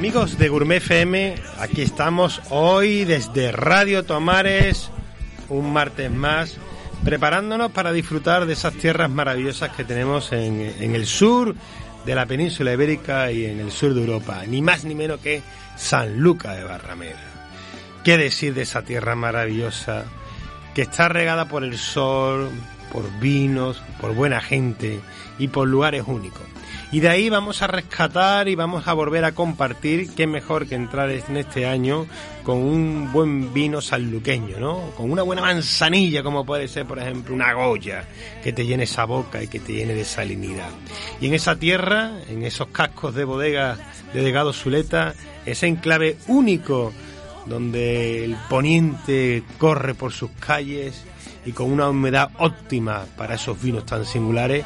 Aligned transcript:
Amigos 0.00 0.38
de 0.38 0.48
Gourmet 0.48 0.78
FM, 0.78 1.34
aquí 1.58 1.82
estamos 1.82 2.40
hoy 2.48 3.04
desde 3.04 3.52
Radio 3.52 4.02
Tomares, 4.02 4.90
un 5.50 5.74
martes 5.74 6.10
más, 6.10 6.56
preparándonos 7.04 7.70
para 7.72 7.92
disfrutar 7.92 8.46
de 8.46 8.54
esas 8.54 8.72
tierras 8.72 9.10
maravillosas 9.10 9.76
que 9.76 9.84
tenemos 9.84 10.32
en, 10.32 10.74
en 10.80 10.94
el 10.94 11.04
sur 11.04 11.54
de 12.06 12.14
la 12.14 12.24
península 12.24 12.72
ibérica 12.72 13.30
y 13.30 13.44
en 13.44 13.60
el 13.60 13.70
sur 13.70 13.92
de 13.92 14.00
Europa, 14.00 14.42
ni 14.48 14.62
más 14.62 14.84
ni 14.84 14.94
menos 14.94 15.20
que 15.20 15.42
San 15.76 16.18
Luca 16.18 16.54
de 16.54 16.64
Barrameda. 16.64 17.20
¿Qué 18.02 18.16
decir 18.16 18.54
de 18.54 18.62
esa 18.62 18.80
tierra 18.80 19.14
maravillosa 19.14 20.06
que 20.74 20.80
está 20.80 21.10
regada 21.10 21.44
por 21.44 21.62
el 21.62 21.76
sol, 21.76 22.48
por 22.90 23.04
vinos, 23.20 23.82
por 24.00 24.14
buena 24.14 24.40
gente 24.40 24.98
y 25.38 25.48
por 25.48 25.68
lugares 25.68 26.04
únicos? 26.06 26.59
Y 26.92 26.98
de 26.98 27.08
ahí 27.08 27.30
vamos 27.30 27.62
a 27.62 27.68
rescatar 27.68 28.48
y 28.48 28.56
vamos 28.56 28.88
a 28.88 28.94
volver 28.94 29.24
a 29.24 29.32
compartir 29.32 30.10
qué 30.14 30.26
mejor 30.26 30.66
que 30.66 30.74
entrar 30.74 31.08
en 31.10 31.36
este 31.36 31.64
año 31.64 32.06
con 32.42 32.56
un 32.56 33.12
buen 33.12 33.54
vino 33.54 33.80
sanluqueño, 33.80 34.58
¿no? 34.58 34.90
Con 34.96 35.12
una 35.12 35.22
buena 35.22 35.42
manzanilla, 35.42 36.24
como 36.24 36.44
puede 36.44 36.66
ser, 36.66 36.86
por 36.86 36.98
ejemplo, 36.98 37.32
una 37.32 37.52
Goya, 37.52 38.08
que 38.42 38.52
te 38.52 38.66
llene 38.66 38.84
esa 38.84 39.04
boca 39.04 39.40
y 39.40 39.46
que 39.46 39.60
te 39.60 39.72
llene 39.72 39.94
de 39.94 40.04
salinidad. 40.04 40.70
Y 41.20 41.28
en 41.28 41.34
esa 41.34 41.54
tierra, 41.54 42.10
en 42.28 42.44
esos 42.44 42.68
cascos 42.68 43.14
de 43.14 43.22
bodega 43.22 43.78
de 44.12 44.22
Degado 44.22 44.52
Zuleta, 44.52 45.14
ese 45.46 45.68
enclave 45.68 46.16
único 46.26 46.92
donde 47.46 48.24
el 48.24 48.36
poniente 48.48 49.44
corre 49.58 49.94
por 49.94 50.12
sus 50.12 50.30
calles 50.32 51.04
y 51.46 51.52
con 51.52 51.70
una 51.70 51.88
humedad 51.88 52.30
óptima 52.38 53.04
para 53.16 53.36
esos 53.36 53.60
vinos 53.62 53.86
tan 53.86 54.04
singulares, 54.04 54.64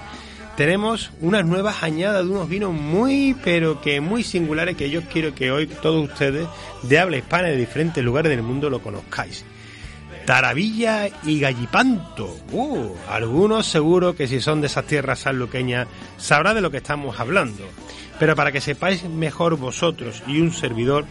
tenemos 0.57 1.11
unas 1.21 1.45
nuevas 1.45 1.83
añadas 1.83 2.25
de 2.25 2.31
unos 2.31 2.49
vinos 2.49 2.73
muy, 2.73 3.37
pero 3.43 3.81
que 3.81 4.01
muy 4.01 4.23
singulares 4.23 4.77
que 4.77 4.91
yo 4.91 5.03
quiero 5.03 5.35
que 5.35 5.51
hoy 5.51 5.67
todos 5.67 6.09
ustedes 6.09 6.47
de 6.83 6.99
habla 6.99 7.17
hispana 7.17 7.49
de 7.49 7.57
diferentes 7.57 8.05
lugares 8.05 8.31
del 8.31 8.43
mundo 8.43 8.71
lo 8.71 8.81
conozcáis. 8.81 9.45
Taravilla 10.27 11.09
y 11.25 11.41
Gallipanto. 11.41 12.39
Uh, 12.53 12.95
algunos 13.11 13.67
seguro 13.67 14.17
que 14.17 14.27
si 14.27 14.41
son 14.41 14.61
de 14.61 14.69
esas 14.69 14.87
tierras 14.87 15.19
sanluqueñas 15.21 15.87
sabrá 16.17 16.55
de 16.55 16.61
lo 16.61 16.71
que 16.71 16.79
estamos 16.79 17.21
hablando. 17.21 17.65
Pero 18.19 18.37
para 18.37 18.53
que 18.53 18.61
sepáis 18.61 19.05
mejor 19.05 19.57
vosotros 19.57 20.23
y 20.27 20.41
un 20.41 20.53
servidor, 20.53 21.05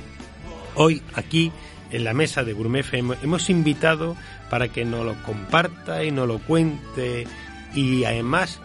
hoy 0.75 1.01
aquí 1.13 1.51
en 1.91 2.05
la 2.05 2.13
mesa 2.13 2.43
de 2.43 2.53
Gourmet 2.53 2.85
hemos 2.93 3.49
invitado 3.49 4.15
para 4.49 4.69
que 4.69 4.83
nos 4.83 5.05
lo 5.05 5.21
comparta 5.23 6.03
y 6.03 6.11
nos 6.11 6.27
lo 6.27 6.39
cuente 6.39 7.27
y 7.75 8.03
además 8.05 8.59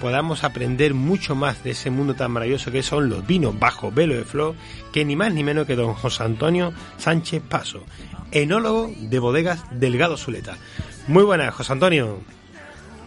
podamos 0.00 0.44
aprender 0.44 0.94
mucho 0.94 1.34
más 1.34 1.64
de 1.64 1.70
ese 1.70 1.90
mundo 1.90 2.14
tan 2.14 2.30
maravilloso 2.30 2.70
que 2.70 2.82
son 2.82 3.08
los 3.08 3.26
vinos 3.26 3.58
bajo 3.58 3.90
velo 3.90 4.14
de 4.14 4.24
flor, 4.24 4.54
que 4.92 5.04
ni 5.04 5.16
más 5.16 5.32
ni 5.32 5.44
menos 5.44 5.66
que 5.66 5.76
don 5.76 5.94
José 5.94 6.24
Antonio 6.24 6.72
Sánchez 6.98 7.42
Paso, 7.48 7.82
enólogo 8.32 8.90
de 8.98 9.18
bodegas 9.18 9.64
Delgado 9.70 10.16
Zuleta. 10.16 10.56
Muy 11.08 11.24
buenas, 11.24 11.54
José 11.54 11.72
Antonio. 11.72 12.18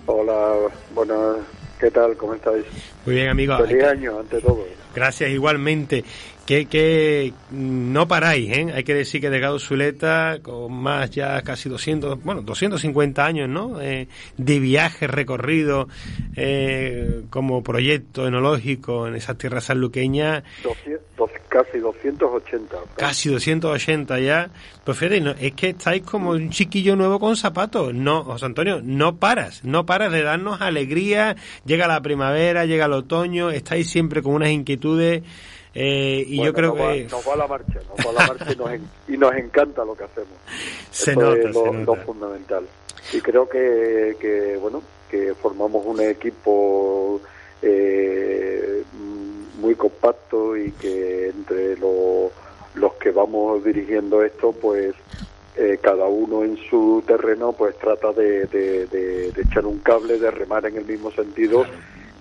Hola, 0.05 0.53
buenas, 0.93 1.37
¿qué 1.79 1.91
tal? 1.91 2.15
¿Cómo 2.15 2.33
estáis? 2.33 2.65
Muy 3.05 3.15
bien, 3.15 3.29
amigo. 3.29 3.57
Feliz 3.57 3.83
año, 3.83 4.19
ante 4.19 4.39
todo. 4.39 4.65
Gracias 4.97 5.29
igualmente. 5.29 6.03
Que, 6.47 6.65
que 6.65 7.33
no 7.51 8.07
paráis, 8.07 8.49
¿eh? 8.57 8.71
Hay 8.73 8.83
que 8.85 8.93
decir 8.95 9.19
que 9.19 9.29
Delgado 9.29 9.59
Zuleta, 9.59 10.39
con 10.41 10.73
más 10.73 11.11
ya 11.11 11.41
casi 11.41 11.67
200, 11.67 12.23
bueno, 12.23 12.41
250 12.41 13.23
años, 13.23 13.49
¿no? 13.49 13.81
Eh, 13.81 14.07
de 14.37 14.59
viaje 14.59 15.07
recorrido 15.07 15.89
eh, 16.37 17.23
como 17.29 17.61
proyecto 17.63 18.25
enológico 18.25 19.07
en 19.07 19.15
esas 19.15 19.37
tierras 19.37 19.65
sanluqueñas. 19.65 20.43
200, 20.63 21.29
casi 21.49 21.79
280. 21.79 22.77
Casi 22.95 23.29
280 23.29 24.19
ya. 24.19 24.49
Pues 24.85 24.97
Fede, 24.97 25.19
no, 25.19 25.31
es 25.31 25.51
que 25.51 25.71
estáis 25.71 26.03
como 26.03 26.29
un 26.29 26.49
chiquillo 26.49 26.95
nuevo 26.95 27.19
con 27.19 27.35
zapatos. 27.35 27.93
No, 27.93 28.23
José 28.23 28.45
Antonio, 28.45 28.79
no 28.81 29.17
paras, 29.17 29.65
no 29.65 29.85
paras 29.85 30.13
de 30.13 30.23
darnos 30.23 30.61
alegría. 30.61 31.35
Llega 31.65 31.87
la 31.87 32.01
primavera, 32.01 32.65
llega 32.65 32.85
el 32.85 32.93
otoño, 32.93 33.51
estáis 33.51 33.89
siempre 33.89 34.23
con 34.23 34.33
unas 34.33 34.49
inquietudes. 34.49 34.86
Eh, 35.79 36.23
y 36.27 36.37
Bueno, 36.37 36.51
yo 36.51 36.53
creo 36.55 36.69
nos 36.75 36.79
va- 36.85 36.93
que 36.93 37.03
nos 37.05 37.27
va 37.27 37.33
a 37.33 37.37
la 37.37 37.47
marcha, 37.47 37.79
nos 37.87 38.05
va 38.05 38.09
a 38.09 38.13
la 38.13 38.27
marcha 38.27 38.51
y 38.51 38.55
nos, 38.55 38.71
en- 38.71 38.89
y 39.07 39.17
nos 39.17 39.35
encanta 39.35 39.85
lo 39.85 39.95
que 39.95 40.03
hacemos. 40.05 40.29
se 40.91 41.11
Eso 41.11 41.19
nota, 41.21 41.37
es 41.49 41.53
lo, 41.53 41.63
se 41.65 41.65
lo 41.67 41.73
nota. 41.73 42.01
fundamental. 42.03 42.63
Y 43.13 43.21
creo 43.21 43.47
que, 43.47 44.17
que, 44.19 44.57
bueno, 44.57 44.81
que 45.09 45.33
formamos 45.35 45.85
un 45.85 46.01
equipo 46.01 47.21
eh, 47.61 48.83
muy 49.59 49.75
compacto 49.75 50.55
y 50.57 50.71
que 50.71 51.29
entre 51.29 51.77
lo- 51.77 52.31
los 52.75 52.93
que 52.95 53.11
vamos 53.11 53.63
dirigiendo 53.63 54.23
esto, 54.23 54.51
pues 54.53 54.93
eh, 55.55 55.79
cada 55.81 56.05
uno 56.05 56.43
en 56.43 56.55
su 56.69 57.03
terreno, 57.07 57.51
pues 57.53 57.75
trata 57.79 58.11
de, 58.13 58.45
de- 58.45 58.85
de- 58.87 59.31
de 59.31 59.41
echar 59.41 59.65
un 59.65 59.79
cable, 59.79 60.19
de 60.19 60.29
remar 60.29 60.65
en 60.67 60.77
el 60.77 60.85
mismo 60.85 61.11
sentido 61.11 61.65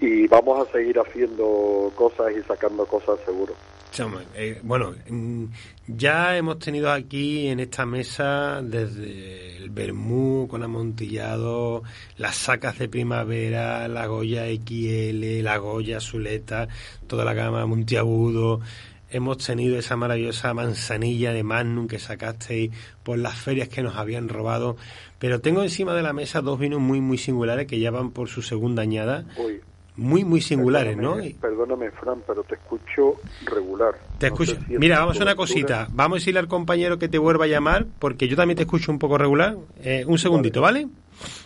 y 0.00 0.26
vamos 0.26 0.66
a 0.66 0.72
seguir 0.72 0.98
haciendo 0.98 1.92
cosas 1.94 2.32
y 2.36 2.42
sacando 2.42 2.84
cosas 2.86 3.18
seguro. 3.24 3.54
Chama, 3.92 4.22
eh, 4.34 4.60
bueno, 4.62 4.94
mm, 5.08 5.44
ya 5.86 6.36
hemos 6.36 6.58
tenido 6.58 6.92
aquí 6.92 7.48
en 7.48 7.60
esta 7.60 7.86
mesa 7.86 8.60
desde 8.62 9.56
el 9.56 9.70
vermú 9.70 10.46
con 10.48 10.62
amontillado, 10.62 11.82
las 12.18 12.36
sacas 12.36 12.78
de 12.78 12.88
primavera, 12.88 13.88
la 13.88 14.06
Goya 14.06 14.46
XL, 14.48 15.42
la 15.42 15.56
Goya 15.56 16.00
Zuleta, 16.00 16.68
toda 17.06 17.24
la 17.24 17.32
gama 17.32 17.64
Montiagudo. 17.64 18.60
Hemos 19.08 19.38
tenido 19.38 19.78
esa 19.78 19.96
maravillosa 19.96 20.52
manzanilla 20.52 21.32
de 21.32 21.42
Magnum 21.42 21.86
que 21.86 21.98
sacasteis 21.98 22.72
por 23.02 23.18
las 23.18 23.38
ferias 23.38 23.68
que 23.68 23.82
nos 23.82 23.96
habían 23.96 24.28
robado. 24.28 24.76
Pero 25.18 25.40
tengo 25.40 25.62
encima 25.62 25.94
de 25.94 26.02
la 26.02 26.12
mesa 26.12 26.42
dos 26.42 26.58
vinos 26.58 26.80
muy, 26.80 27.00
muy 27.00 27.16
singulares 27.16 27.66
que 27.66 27.78
ya 27.78 27.90
van 27.90 28.10
por 28.10 28.28
su 28.28 28.42
segunda 28.42 28.82
añada. 28.82 29.24
Uy, 29.38 29.62
Muy, 29.96 30.24
muy 30.24 30.40
singulares, 30.42 30.96
¿no? 30.96 31.14
perdóname, 31.14 31.28
Y- 31.28 31.34
Perdóname, 31.34 31.90
Fran, 31.92 32.22
pero 32.26 32.42
te 32.42 32.54
escucho 32.56 33.14
regular. 33.46 33.94
Te 34.18 34.28
No 34.28 34.34
escucho. 34.34 34.56
si 34.68 34.78
Mira, 34.78 34.98
vamos 35.00 35.18
a 35.18 35.22
una 35.22 35.34
cosita. 35.36 35.88
Vamos 35.92 36.16
a 36.16 36.18
decirle 36.20 36.40
al 36.40 36.48
compañero 36.48 36.98
que 36.98 37.08
te 37.08 37.18
vuelva 37.18 37.46
a 37.46 37.48
llamar, 37.48 37.86
porque 37.98 38.28
yo 38.28 38.36
también 38.36 38.56
te 38.56 38.64
escucho 38.64 38.92
un 38.92 38.98
poco 38.98 39.16
regular. 39.18 39.56
Eh, 39.82 40.04
un 40.06 40.18
segundito, 40.18 40.60
¿vale? 40.60 40.86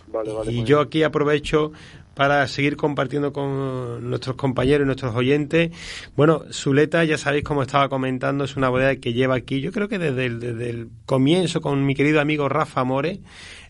Vale, 0.07 0.33
vale. 0.33 0.51
y 0.51 0.65
yo 0.65 0.81
aquí 0.81 1.03
aprovecho 1.03 1.71
para 2.13 2.45
seguir 2.49 2.75
compartiendo 2.75 3.31
con 3.31 4.09
nuestros 4.09 4.35
compañeros 4.35 4.83
y 4.83 4.85
nuestros 4.85 5.15
oyentes. 5.15 5.71
Bueno, 6.17 6.41
Zuleta, 6.51 7.05
ya 7.05 7.17
sabéis 7.17 7.45
como 7.45 7.61
estaba 7.61 7.87
comentando, 7.87 8.43
es 8.43 8.57
una 8.57 8.67
bodega 8.67 8.97
que 8.97 9.13
lleva 9.13 9.35
aquí, 9.35 9.61
yo 9.61 9.71
creo 9.71 9.87
que 9.87 9.97
desde 9.97 10.25
el, 10.25 10.39
desde 10.41 10.69
el 10.69 10.89
comienzo 11.05 11.61
con 11.61 11.85
mi 11.85 11.95
querido 11.95 12.19
amigo 12.19 12.49
Rafa 12.49 12.83
More, 12.83 13.21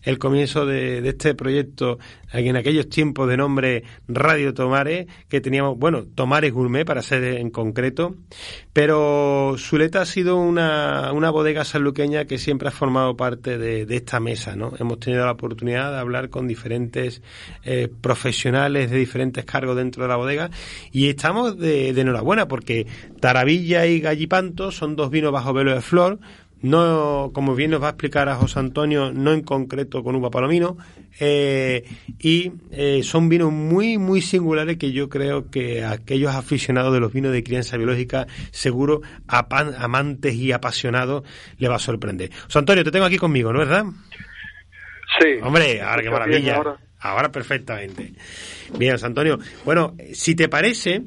el 0.02 0.18
comienzo 0.18 0.66
de, 0.66 1.00
de 1.00 1.08
este 1.10 1.34
proyecto 1.34 1.98
en 2.32 2.56
aquellos 2.56 2.88
tiempos 2.88 3.28
de 3.28 3.36
nombre 3.36 3.84
Radio 4.08 4.54
Tomares, 4.54 5.06
que 5.28 5.40
teníamos, 5.40 5.78
bueno, 5.78 6.04
Tomares 6.04 6.52
Gourmet 6.52 6.84
para 6.84 7.02
ser 7.02 7.24
en 7.24 7.50
concreto, 7.50 8.14
pero 8.72 9.54
Zuleta 9.58 10.02
ha 10.02 10.06
sido 10.06 10.36
una, 10.38 11.12
una 11.12 11.30
bodega 11.30 11.64
sanluqueña 11.64 12.24
que 12.24 12.38
siempre 12.38 12.68
ha 12.68 12.72
formado 12.72 13.16
parte 13.16 13.58
de, 13.58 13.86
de 13.86 13.96
esta 13.96 14.18
mesa, 14.20 14.56
¿no? 14.56 14.72
Hemos 14.78 14.98
tenido 14.98 15.24
la 15.24 15.32
oportunidad 15.32 15.92
de 15.92 15.98
hablar 15.98 16.30
con 16.30 16.48
diferentes 16.48 17.22
eh, 17.64 17.88
profesionales 18.00 18.90
de 18.90 18.98
diferentes 18.98 19.44
cargos 19.44 19.76
dentro 19.76 20.02
de 20.02 20.08
la 20.08 20.16
bodega 20.16 20.50
y 20.90 21.08
estamos 21.08 21.58
de, 21.58 21.92
de 21.92 22.00
enhorabuena 22.00 22.48
porque 22.48 22.86
Taravilla 23.20 23.86
y 23.86 24.00
Gallipanto 24.00 24.72
son 24.72 24.96
dos 24.96 25.10
vinos 25.10 25.32
bajo 25.32 25.52
velo 25.52 25.74
de 25.74 25.80
flor, 25.80 26.18
no, 26.62 27.30
como 27.34 27.54
bien 27.54 27.70
nos 27.72 27.82
va 27.82 27.88
a 27.88 27.90
explicar 27.90 28.28
a 28.28 28.36
José 28.36 28.58
Antonio, 28.60 29.12
no 29.12 29.32
en 29.32 29.42
concreto 29.42 30.02
con 30.02 30.14
uva 30.16 30.30
palomino, 30.30 30.76
eh, 31.20 31.84
y 32.18 32.52
eh, 32.70 33.02
son 33.02 33.28
vinos 33.28 33.52
muy, 33.52 33.98
muy 33.98 34.22
singulares 34.22 34.78
que 34.78 34.92
yo 34.92 35.08
creo 35.08 35.50
que 35.50 35.82
a 35.84 35.90
aquellos 35.92 36.34
aficionados 36.34 36.92
de 36.94 37.00
los 37.00 37.12
vinos 37.12 37.32
de 37.32 37.42
crianza 37.44 37.76
biológica, 37.76 38.26
seguro, 38.50 39.02
apan- 39.28 39.74
amantes 39.78 40.34
y 40.34 40.52
apasionados, 40.52 41.24
le 41.58 41.68
va 41.68 41.76
a 41.76 41.80
sorprender. 41.80 42.30
José 42.44 42.58
Antonio, 42.60 42.84
te 42.84 42.90
tengo 42.90 43.04
aquí 43.04 43.18
conmigo, 43.18 43.52
¿no 43.52 43.62
es 43.62 43.68
verdad? 43.68 43.84
Sí. 45.20 45.26
Hombre, 45.42 45.82
ahora 45.82 46.02
qué 46.02 46.10
¿Me 46.10 46.16
escuchas 46.16 46.26
bien 46.26 46.42
maravilla. 46.42 46.56
ahora? 46.56 46.76
Ahora 47.00 47.32
perfectamente. 47.32 48.12
Bien, 48.78 48.92
José 48.92 49.06
Antonio. 49.06 49.38
Bueno, 49.64 49.96
si 50.14 50.34
te 50.34 50.48
parece, 50.48 51.02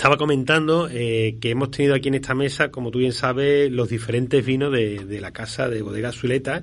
estaba 0.00 0.16
comentando 0.16 0.88
eh, 0.90 1.36
que 1.42 1.50
hemos 1.50 1.70
tenido 1.70 1.94
aquí 1.94 2.08
en 2.08 2.14
esta 2.14 2.34
mesa, 2.34 2.70
como 2.70 2.90
tú 2.90 3.00
bien 3.00 3.12
sabes, 3.12 3.70
los 3.70 3.90
diferentes 3.90 4.42
vinos 4.42 4.72
de, 4.72 5.20
la 5.20 5.30
casa 5.30 5.68
de 5.68 5.82
Bodega 5.82 6.10
Zuleta 6.10 6.62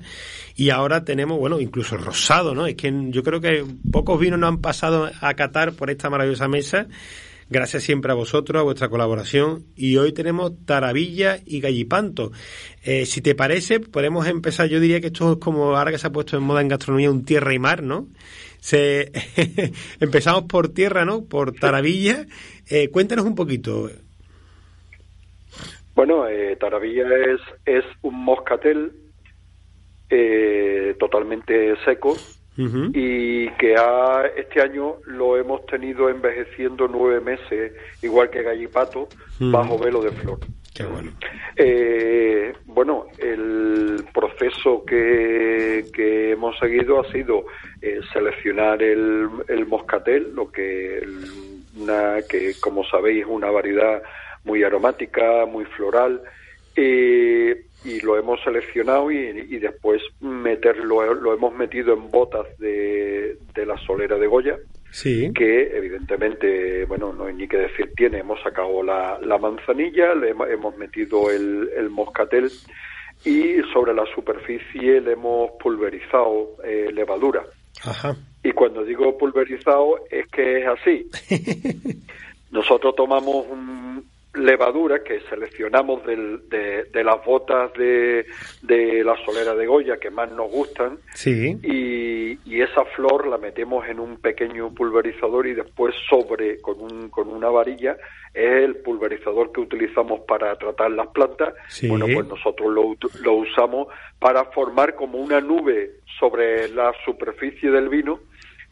y 0.56 0.70
ahora 0.70 1.04
tenemos, 1.04 1.38
bueno, 1.38 1.60
incluso 1.60 1.96
rosado, 1.96 2.52
¿no? 2.52 2.66
Es 2.66 2.74
que 2.74 2.92
yo 3.10 3.22
creo 3.22 3.40
que 3.40 3.64
pocos 3.92 4.18
vinos 4.18 4.40
nos 4.40 4.48
han 4.48 4.58
pasado 4.58 5.08
a 5.20 5.34
catar 5.34 5.74
por 5.74 5.88
esta 5.88 6.10
maravillosa 6.10 6.48
mesa. 6.48 6.88
Gracias 7.48 7.84
siempre 7.84 8.10
a 8.10 8.16
vosotros, 8.16 8.58
a 8.58 8.64
vuestra 8.64 8.88
colaboración. 8.88 9.66
Y 9.76 9.98
hoy 9.98 10.12
tenemos 10.12 10.54
Taravilla 10.66 11.38
y 11.46 11.60
Gallipanto. 11.60 12.32
Eh, 12.82 13.06
si 13.06 13.20
te 13.20 13.36
parece, 13.36 13.78
podemos 13.78 14.26
empezar. 14.26 14.68
Yo 14.68 14.80
diría 14.80 15.00
que 15.00 15.06
esto 15.06 15.34
es 15.34 15.38
como 15.38 15.76
ahora 15.76 15.92
que 15.92 15.98
se 15.98 16.08
ha 16.08 16.10
puesto 16.10 16.36
en 16.36 16.42
moda 16.42 16.60
en 16.60 16.66
gastronomía 16.66 17.08
un 17.08 17.24
tierra 17.24 17.54
y 17.54 17.60
mar, 17.60 17.84
¿no? 17.84 18.08
Se, 18.60 19.12
empezamos 20.00 20.44
por 20.44 20.68
tierra, 20.68 21.04
¿no? 21.04 21.24
Por 21.24 21.52
Taravilla. 21.52 22.26
Eh, 22.68 22.88
cuéntanos 22.90 23.24
un 23.24 23.34
poquito. 23.34 23.90
Bueno, 25.94 26.28
eh, 26.28 26.56
Taravilla 26.56 27.06
es, 27.06 27.40
es 27.64 27.84
un 28.02 28.22
moscatel 28.24 28.92
eh, 30.10 30.94
totalmente 30.98 31.74
seco 31.84 32.16
y 32.92 33.48
que 33.50 33.76
ha, 33.76 34.26
este 34.36 34.60
año 34.60 34.96
lo 35.06 35.36
hemos 35.36 35.64
tenido 35.66 36.08
envejeciendo 36.08 36.88
nueve 36.88 37.20
meses, 37.20 37.72
igual 38.02 38.30
que 38.30 38.42
Gallipato, 38.42 39.08
bajo 39.38 39.78
velo 39.78 40.02
de 40.02 40.10
flor. 40.10 40.40
Qué 40.78 40.84
bueno. 40.84 41.10
Eh, 41.56 42.52
bueno, 42.66 43.06
el 43.18 44.04
proceso 44.14 44.84
que, 44.84 45.86
que, 45.92 46.30
hemos 46.30 46.56
seguido 46.56 47.00
ha 47.00 47.10
sido 47.10 47.46
eh, 47.82 47.98
seleccionar 48.12 48.80
el, 48.80 49.28
el, 49.48 49.66
moscatel, 49.66 50.32
lo 50.36 50.52
que, 50.52 51.02
una, 51.76 52.18
que 52.28 52.54
como 52.60 52.84
sabéis 52.84 53.22
es 53.22 53.28
una 53.28 53.50
variedad 53.50 54.00
muy 54.44 54.62
aromática, 54.62 55.46
muy 55.46 55.64
floral, 55.64 56.22
eh, 56.76 57.64
y 57.84 58.00
lo 58.00 58.18
hemos 58.18 58.40
seleccionado 58.42 59.10
y, 59.10 59.58
después 59.58 60.02
meterlo, 60.20 61.14
lo 61.14 61.32
hemos 61.32 61.54
metido 61.54 61.94
en 61.94 62.10
botas 62.10 62.46
de, 62.58 63.36
de 63.54 63.66
la 63.66 63.78
solera 63.78 64.18
de 64.18 64.26
Goya, 64.26 64.56
sí. 64.90 65.32
que 65.32 65.76
evidentemente, 65.76 66.84
bueno, 66.86 67.12
no 67.12 67.26
hay 67.26 67.34
ni 67.34 67.46
que 67.46 67.58
decir 67.58 67.92
tiene, 67.96 68.18
hemos 68.18 68.42
sacado 68.42 68.82
la, 68.82 69.18
la 69.22 69.38
manzanilla, 69.38 70.14
le 70.14 70.30
hemos, 70.30 70.76
metido 70.76 71.30
el, 71.30 71.70
el, 71.76 71.88
moscatel 71.88 72.50
y 73.24 73.62
sobre 73.72 73.94
la 73.94 74.04
superficie 74.14 75.00
le 75.00 75.12
hemos 75.12 75.52
pulverizado 75.60 76.56
eh, 76.64 76.90
levadura. 76.92 77.44
Ajá. 77.84 78.16
Y 78.42 78.52
cuando 78.52 78.84
digo 78.84 79.16
pulverizado 79.16 80.00
es 80.10 80.26
que 80.28 80.62
es 80.62 80.66
así. 80.66 81.10
Nosotros 82.50 82.94
tomamos 82.96 83.46
un, 83.48 84.04
levadura 84.34 85.02
que 85.02 85.20
seleccionamos 85.28 86.04
del, 86.04 86.48
de, 86.48 86.84
de, 86.84 87.04
las 87.04 87.24
botas 87.24 87.72
de, 87.72 88.26
de, 88.62 89.02
la 89.02 89.16
solera 89.24 89.54
de 89.54 89.66
Goya 89.66 89.96
que 89.96 90.10
más 90.10 90.30
nos 90.30 90.50
gustan 90.50 90.98
sí. 91.14 91.58
y, 91.62 92.38
y, 92.44 92.60
esa 92.60 92.84
flor 92.96 93.26
la 93.26 93.38
metemos 93.38 93.86
en 93.88 93.98
un 93.98 94.18
pequeño 94.18 94.72
pulverizador 94.74 95.46
y 95.46 95.54
después 95.54 95.94
sobre 96.08 96.60
con, 96.60 96.80
un, 96.80 97.08
con 97.08 97.28
una 97.28 97.48
varilla 97.48 97.96
es 98.34 98.64
el 98.64 98.76
pulverizador 98.76 99.50
que 99.50 99.60
utilizamos 99.60 100.20
para 100.20 100.54
tratar 100.56 100.90
las 100.90 101.08
plantas 101.08 101.54
sí. 101.68 101.88
bueno 101.88 102.06
pues 102.12 102.26
nosotros 102.28 102.70
lo, 102.72 102.96
lo 103.22 103.32
usamos 103.34 103.88
para 104.18 104.44
formar 104.46 104.94
como 104.94 105.18
una 105.18 105.40
nube 105.40 105.92
sobre 106.20 106.68
la 106.68 106.92
superficie 107.04 107.70
del 107.70 107.88
vino 107.88 108.20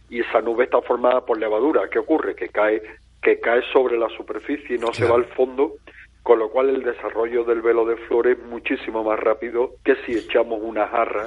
y 0.09 0.21
esa 0.21 0.41
nube 0.41 0.65
está 0.65 0.81
formada 0.83 1.25
por 1.25 1.39
levadura. 1.39 1.89
¿Qué 1.91 1.99
ocurre? 1.99 2.35
Que 2.35 2.49
cae 2.49 2.81
que 3.27 3.41
cae 3.41 3.61
sobre 3.73 3.99
la 3.99 4.09
superficie 4.11 4.77
y 4.77 4.79
no 4.79 4.93
claro. 4.93 4.95
se 4.95 5.05
va 5.05 5.17
al 5.17 5.25
fondo, 5.35 5.73
con 6.23 6.39
lo 6.39 6.49
cual 6.49 6.69
el 6.69 6.85
desarrollo 6.85 7.43
del 7.43 7.61
velo 7.61 7.85
de 7.85 7.97
flor 7.97 8.29
es 8.29 8.39
muchísimo 8.39 9.03
más 9.03 9.19
rápido 9.19 9.73
que 9.85 9.97
si 10.07 10.13
echamos 10.13 10.61
una 10.63 10.87
jarra 10.87 11.25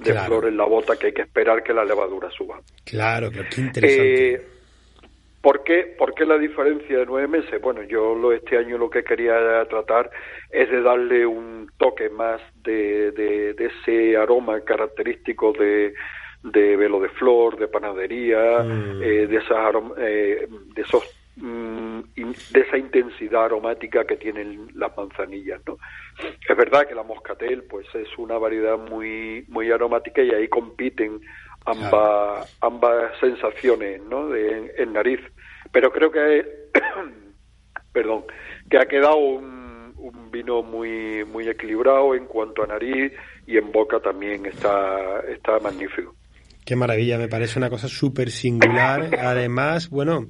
de 0.00 0.12
claro. 0.12 0.28
flor 0.28 0.46
en 0.46 0.56
la 0.56 0.64
bota 0.64 0.96
que 0.96 1.08
hay 1.08 1.12
que 1.12 1.20
esperar 1.20 1.62
que 1.62 1.74
la 1.74 1.84
levadura 1.84 2.30
suba. 2.30 2.58
Claro, 2.86 3.30
qué 3.30 3.60
interesante. 3.60 4.34
Eh, 4.34 4.46
¿Por 5.42 5.62
qué, 5.62 5.94
¿Por 5.98 6.14
qué 6.14 6.24
la 6.24 6.38
diferencia 6.38 6.96
de 7.00 7.04
nueve 7.04 7.28
meses? 7.28 7.60
Bueno, 7.60 7.82
yo 7.82 8.14
lo, 8.14 8.32
este 8.32 8.56
año 8.56 8.78
lo 8.78 8.88
que 8.88 9.04
quería 9.04 9.62
tratar 9.68 10.10
es 10.50 10.70
de 10.70 10.80
darle 10.80 11.26
un 11.26 11.70
toque 11.76 12.08
más 12.08 12.40
de, 12.62 13.10
de, 13.10 13.52
de 13.52 13.66
ese 13.66 14.16
aroma 14.16 14.58
característico 14.60 15.52
de, 15.52 15.92
de 16.44 16.76
velo 16.76 16.98
de 16.98 17.10
flor, 17.10 17.58
de 17.58 17.68
panadería, 17.68 18.62
mm. 18.62 19.02
eh, 19.02 19.26
de, 19.26 19.36
esas 19.36 19.74
eh, 19.98 20.48
de 20.74 20.82
esos 20.82 21.21
de 21.36 22.60
esa 22.60 22.76
intensidad 22.76 23.46
aromática 23.46 24.04
que 24.04 24.16
tienen 24.16 24.68
las 24.74 24.94
manzanillas, 24.96 25.60
¿no? 25.66 25.78
Es 26.48 26.56
verdad 26.56 26.86
que 26.86 26.94
la 26.94 27.02
moscatel, 27.02 27.64
pues, 27.64 27.86
es 27.94 28.08
una 28.18 28.36
variedad 28.36 28.76
muy 28.76 29.44
muy 29.48 29.70
aromática 29.70 30.22
y 30.22 30.30
ahí 30.30 30.48
compiten 30.48 31.20
ambas 31.64 32.58
ambas 32.60 33.18
sensaciones, 33.20 34.02
¿no? 34.02 34.28
De, 34.28 34.58
en, 34.58 34.70
en, 34.76 34.92
nariz, 34.92 35.20
pero 35.70 35.90
creo 35.90 36.10
que 36.10 36.44
perdón, 37.92 38.24
que 38.68 38.78
ha 38.78 38.86
quedado 38.86 39.16
un, 39.16 39.94
un 39.96 40.30
vino 40.30 40.62
muy 40.62 41.24
muy 41.24 41.48
equilibrado 41.48 42.14
en 42.14 42.26
cuanto 42.26 42.62
a 42.62 42.66
nariz 42.66 43.12
y 43.46 43.56
en 43.56 43.72
boca 43.72 44.00
también 44.00 44.44
está 44.44 45.20
está 45.28 45.58
magnífico. 45.60 46.14
Qué 46.64 46.76
maravilla, 46.76 47.18
me 47.18 47.28
parece 47.28 47.58
una 47.58 47.70
cosa 47.70 47.88
súper 47.88 48.30
singular. 48.30 49.18
Además, 49.18 49.90
bueno, 49.90 50.28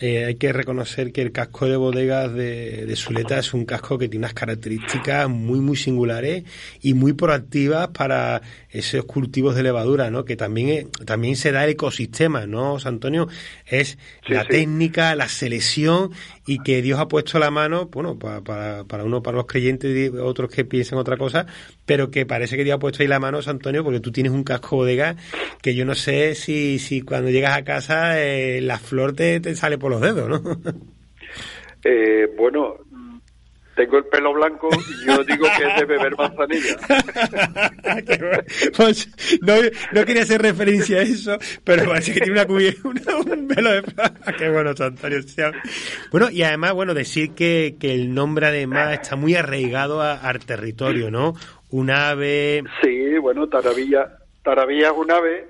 eh, 0.00 0.24
hay 0.24 0.36
que 0.36 0.50
reconocer 0.52 1.12
que 1.12 1.20
el 1.20 1.30
casco 1.30 1.66
de 1.66 1.76
bodegas 1.76 2.32
de, 2.32 2.86
de 2.86 2.96
Zuleta 2.96 3.38
es 3.38 3.52
un 3.52 3.66
casco 3.66 3.98
que 3.98 4.08
tiene 4.08 4.24
unas 4.24 4.32
características 4.32 5.28
muy, 5.28 5.60
muy 5.60 5.76
singulares 5.76 6.44
y 6.80 6.94
muy 6.94 7.12
proactivas 7.12 7.88
para 7.88 8.40
esos 8.70 9.04
cultivos 9.04 9.56
de 9.56 9.62
levadura, 9.62 10.10
¿no? 10.10 10.24
Que 10.24 10.36
también, 10.36 10.90
también 11.04 11.36
se 11.36 11.52
da 11.52 11.64
el 11.64 11.70
ecosistema, 11.70 12.46
¿no, 12.46 12.78
Antonio? 12.82 13.28
Es 13.66 13.98
sí, 14.26 14.32
la 14.32 14.42
sí. 14.42 14.48
técnica, 14.48 15.14
la 15.14 15.28
selección 15.28 16.12
y 16.50 16.58
que 16.58 16.82
Dios 16.82 16.98
ha 16.98 17.06
puesto 17.06 17.38
la 17.38 17.52
mano, 17.52 17.86
bueno, 17.92 18.18
para, 18.18 18.40
para, 18.40 18.82
para 18.82 19.04
uno, 19.04 19.22
para 19.22 19.36
los 19.36 19.46
creyentes 19.46 19.96
y 19.96 20.08
otros 20.18 20.50
que 20.50 20.64
piensen 20.64 20.98
otra 20.98 21.16
cosa, 21.16 21.46
pero 21.86 22.10
que 22.10 22.26
parece 22.26 22.56
que 22.56 22.64
Dios 22.64 22.74
ha 22.74 22.80
puesto 22.80 23.04
ahí 23.04 23.08
la 23.08 23.20
mano, 23.20 23.38
Antonio, 23.46 23.84
porque 23.84 24.00
tú 24.00 24.10
tienes 24.10 24.32
un 24.32 24.42
casco 24.42 24.74
bodega 24.74 25.14
que 25.62 25.76
yo 25.76 25.84
no 25.84 25.94
sé 25.94 26.34
si, 26.34 26.80
si 26.80 27.02
cuando 27.02 27.30
llegas 27.30 27.56
a 27.56 27.62
casa 27.62 28.20
eh, 28.20 28.60
la 28.60 28.80
flor 28.80 29.14
te, 29.14 29.38
te 29.38 29.54
sale 29.54 29.78
por 29.78 29.92
los 29.92 30.00
dedos, 30.00 30.28
¿no? 30.28 30.42
Eh, 31.82 32.28
bueno, 32.36 32.74
tengo 33.74 33.98
el 33.98 34.04
pelo 34.04 34.32
blanco 34.32 34.68
y 34.72 35.06
yo 35.06 35.24
digo 35.24 35.46
que 35.56 35.66
es 35.66 35.76
de 35.76 35.84
beber 35.84 36.16
manzanilla. 36.16 36.76
pues, 38.76 39.40
no, 39.42 39.54
no, 39.92 40.04
quería 40.04 40.22
hacer 40.22 40.42
referencia 40.42 40.98
a 40.98 41.02
eso, 41.02 41.38
pero 41.64 41.84
parece 41.84 42.12
que 42.12 42.20
tiene 42.20 42.32
una 42.32 42.46
cubierta, 42.46 43.16
un 43.16 43.48
pelo 43.48 43.70
de 43.70 43.82
plata. 43.82 44.32
Qué 44.38 44.48
bueno, 44.50 44.70
Antonio. 44.78 45.20
Bueno, 46.10 46.30
y 46.30 46.42
además, 46.42 46.72
bueno, 46.74 46.94
decir 46.94 47.34
que, 47.34 47.76
que 47.80 47.94
el 47.94 48.14
nombre 48.14 48.46
además 48.46 48.92
está 48.94 49.16
muy 49.16 49.34
arraigado 49.34 50.00
a, 50.00 50.14
al 50.14 50.44
territorio, 50.44 51.10
¿no? 51.10 51.34
Un 51.70 51.90
ave. 51.90 52.64
Sí, 52.82 53.18
bueno, 53.18 53.48
Taravilla, 53.48 54.18
Taravilla 54.42 54.88
es 54.88 54.96
un 54.96 55.10
ave 55.10 55.48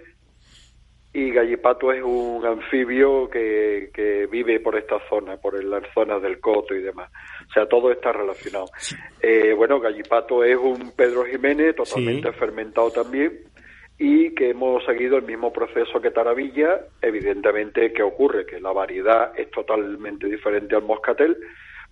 y 1.12 1.32
Gallipato 1.32 1.92
es 1.92 2.02
un 2.02 2.44
anfibio 2.46 3.28
que, 3.28 3.90
que 3.92 4.26
vive 4.26 4.60
por 4.60 4.76
esta 4.76 4.96
zona, 5.08 5.36
por 5.38 5.62
las 5.64 5.82
zonas 5.92 6.22
del 6.22 6.38
Coto 6.38 6.74
y 6.74 6.82
demás. 6.82 7.10
O 7.50 7.52
sea, 7.52 7.66
todo 7.66 7.90
está 7.90 8.12
relacionado. 8.12 8.66
Sí. 8.78 8.94
Eh, 9.20 9.52
bueno, 9.54 9.80
Gallipato 9.80 10.44
es 10.44 10.56
un 10.56 10.92
Pedro 10.92 11.24
Jiménez 11.24 11.74
totalmente 11.74 12.30
sí. 12.30 12.38
fermentado 12.38 12.92
también 12.92 13.40
y 13.98 14.34
que 14.34 14.50
hemos 14.50 14.84
seguido 14.86 15.16
el 15.16 15.24
mismo 15.24 15.52
proceso 15.52 16.00
que 16.00 16.12
Taravilla. 16.12 16.80
Evidentemente, 17.02 17.92
¿qué 17.92 18.02
ocurre? 18.02 18.46
Que 18.46 18.60
la 18.60 18.72
variedad 18.72 19.38
es 19.38 19.50
totalmente 19.50 20.26
diferente 20.26 20.76
al 20.76 20.84
moscatel, 20.84 21.36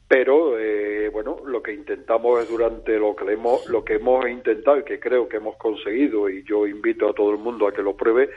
pero 0.08 0.58
eh, 0.58 1.10
bueno 1.10 1.36
lo 1.44 1.62
que 1.62 1.74
intentamos 1.74 2.40
es 2.40 2.48
durante 2.48 2.98
lo 2.98 3.14
que 3.14 3.30
hemos 3.30 3.68
lo 3.68 3.84
que 3.84 3.96
hemos 3.96 4.26
intentado 4.26 4.78
y 4.78 4.84
que 4.84 4.98
creo 4.98 5.28
que 5.28 5.36
hemos 5.36 5.56
conseguido 5.56 6.30
y 6.30 6.42
yo 6.44 6.66
invito 6.66 7.10
a 7.10 7.12
todo 7.12 7.30
el 7.30 7.38
mundo 7.38 7.68
a 7.68 7.74
que 7.74 7.82
lo 7.82 7.94
pruebe 7.94 8.30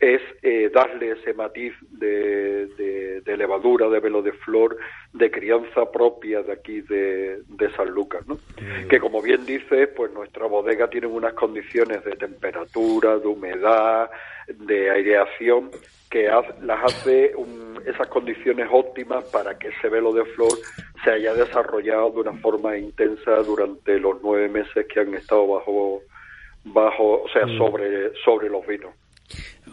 es 0.00 0.20
eh, 0.42 0.70
darle 0.72 1.12
ese 1.12 1.34
matiz 1.34 1.72
de, 1.90 2.66
de, 2.66 3.20
de, 3.20 3.36
levadura 3.36 3.88
de 3.88 4.00
velo 4.00 4.22
de 4.22 4.32
flor 4.32 4.76
de 5.12 5.30
crianza 5.30 5.90
propia 5.90 6.42
de 6.42 6.52
aquí 6.52 6.80
de, 6.82 7.42
de 7.46 7.70
San 7.76 7.90
Lucas 7.90 8.26
¿no? 8.26 8.34
Mm. 8.34 8.88
que 8.88 8.98
como 8.98 9.22
bien 9.22 9.44
dice 9.46 9.86
pues 9.88 10.12
nuestra 10.12 10.46
bodega 10.46 10.88
tiene 10.88 11.06
unas 11.06 11.34
condiciones 11.34 12.04
de 12.04 12.12
temperatura 12.12 13.18
de 13.18 13.26
humedad 13.26 14.10
de 14.48 14.90
aireación 14.90 15.70
que 16.10 16.28
las 16.60 16.84
hace 16.84 17.32
un, 17.36 17.80
esas 17.86 18.06
condiciones 18.08 18.68
óptimas 18.70 19.24
para 19.24 19.58
que 19.58 19.68
ese 19.68 19.88
velo 19.88 20.12
de 20.12 20.24
flor 20.26 20.52
se 21.02 21.10
haya 21.10 21.34
desarrollado 21.34 22.10
de 22.10 22.20
una 22.20 22.34
forma 22.34 22.76
intensa 22.76 23.36
durante 23.42 23.98
los 23.98 24.22
nueve 24.22 24.48
meses 24.48 24.86
que 24.92 25.00
han 25.00 25.14
estado 25.14 25.46
bajo, 25.46 26.02
bajo 26.64 27.22
o 27.22 27.28
sea, 27.28 27.46
mm. 27.46 27.58
sobre, 27.58 28.14
sobre 28.24 28.48
los 28.48 28.66
vinos. 28.66 28.94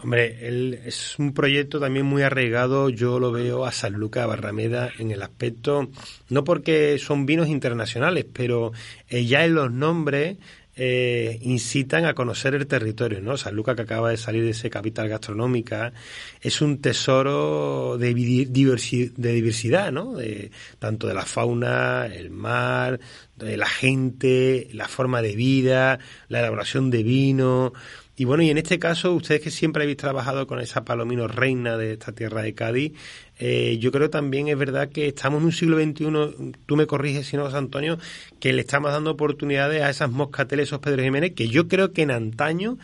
Hombre, 0.02 0.78
es 0.86 1.18
un 1.18 1.34
proyecto 1.34 1.78
también 1.78 2.06
muy 2.06 2.22
arraigado, 2.22 2.88
yo 2.88 3.18
lo 3.18 3.32
veo 3.32 3.66
a 3.66 3.72
San 3.72 3.94
Lucas 3.94 4.26
Barrameda 4.26 4.90
en 4.98 5.10
el 5.10 5.20
aspecto, 5.20 5.90
no 6.28 6.44
porque 6.44 6.98
son 6.98 7.26
vinos 7.26 7.48
internacionales, 7.48 8.24
pero 8.32 8.72
eh, 9.08 9.26
ya 9.26 9.44
en 9.44 9.54
los 9.54 9.70
nombres 9.70 10.38
eh, 10.82 11.38
incitan 11.42 12.06
a 12.06 12.14
conocer 12.14 12.54
el 12.54 12.66
territorio, 12.66 13.20
¿no? 13.20 13.36
San 13.36 13.54
Lucas 13.54 13.76
que 13.76 13.82
acaba 13.82 14.08
de 14.08 14.16
salir 14.16 14.44
de 14.44 14.50
ese 14.50 14.70
capital 14.70 15.08
gastronómica 15.08 15.92
es 16.40 16.62
un 16.62 16.80
tesoro 16.80 17.98
de, 17.98 18.14
de 18.14 19.32
diversidad, 19.32 19.92
¿no? 19.92 20.14
De, 20.14 20.50
tanto 20.78 21.06
de 21.06 21.12
la 21.12 21.26
fauna, 21.26 22.06
el 22.06 22.30
mar, 22.30 22.98
de 23.36 23.56
la 23.58 23.66
gente, 23.66 24.68
la 24.72 24.88
forma 24.88 25.20
de 25.20 25.34
vida, 25.34 25.98
la 26.28 26.38
elaboración 26.38 26.90
de 26.90 27.02
vino, 27.02 27.72
y 28.20 28.26
bueno, 28.26 28.42
y 28.42 28.50
en 28.50 28.58
este 28.58 28.78
caso, 28.78 29.14
ustedes 29.14 29.40
que 29.40 29.48
siempre 29.48 29.82
habéis 29.82 29.96
trabajado 29.96 30.46
con 30.46 30.60
esa 30.60 30.84
palomino 30.84 31.26
reina 31.26 31.78
de 31.78 31.94
esta 31.94 32.12
tierra 32.12 32.42
de 32.42 32.54
Cádiz, 32.54 32.92
eh, 33.38 33.78
yo 33.78 33.90
creo 33.92 34.10
también 34.10 34.48
es 34.48 34.58
verdad 34.58 34.90
que 34.90 35.06
estamos 35.06 35.40
en 35.40 35.46
un 35.46 35.52
siglo 35.52 35.78
XXI, 35.78 36.52
tú 36.66 36.76
me 36.76 36.86
corriges 36.86 37.28
si 37.28 37.38
no, 37.38 37.46
Antonio, 37.46 37.96
que 38.38 38.52
le 38.52 38.60
estamos 38.60 38.92
dando 38.92 39.12
oportunidades 39.12 39.80
a 39.80 39.88
esas 39.88 40.10
moscateles, 40.10 40.68
esos 40.68 40.80
Pedro 40.80 41.02
Jiménez, 41.02 41.32
que 41.34 41.48
yo 41.48 41.66
creo 41.66 41.94
que 41.94 42.02
en 42.02 42.10
antaño 42.10 42.76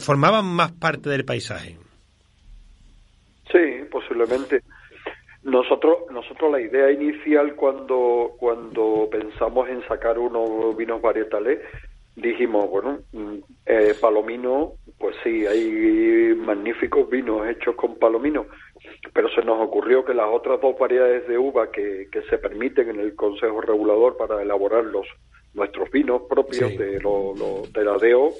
formaban 0.00 0.46
más 0.46 0.72
parte 0.72 1.10
del 1.10 1.24
paisaje. 1.24 1.76
Sí, 3.52 3.84
posiblemente. 3.88 4.62
Nosotros, 5.44 6.10
nosotros 6.10 6.50
la 6.50 6.60
idea 6.60 6.90
inicial 6.90 7.54
cuando, 7.54 8.32
cuando 8.36 9.08
pensamos 9.12 9.68
en 9.68 9.86
sacar 9.86 10.18
unos 10.18 10.76
vinos 10.76 11.00
varietales 11.00 11.60
dijimos, 12.16 12.68
bueno, 12.70 12.98
mm, 13.12 13.36
eh, 13.66 13.94
palomino, 14.00 14.72
pues 14.98 15.14
sí, 15.22 15.46
hay 15.46 16.34
magníficos 16.34 17.08
vinos 17.08 17.46
hechos 17.48 17.76
con 17.76 17.98
palomino, 17.98 18.46
pero 19.12 19.28
se 19.28 19.42
nos 19.42 19.60
ocurrió 19.60 20.04
que 20.04 20.14
las 20.14 20.28
otras 20.28 20.60
dos 20.60 20.78
variedades 20.78 21.28
de 21.28 21.38
uva 21.38 21.70
que, 21.70 22.08
que 22.10 22.22
se 22.22 22.38
permiten 22.38 22.88
en 22.88 23.00
el 23.00 23.14
Consejo 23.14 23.60
Regulador 23.60 24.16
para 24.16 24.42
elaborar 24.42 24.84
los 24.84 25.06
nuestros 25.54 25.90
vinos 25.90 26.22
propios 26.28 26.76
de 26.76 27.00
lo, 27.00 27.34
lo, 27.34 27.62
de 27.72 27.84
la 27.84 27.96
DEO, 27.96 28.30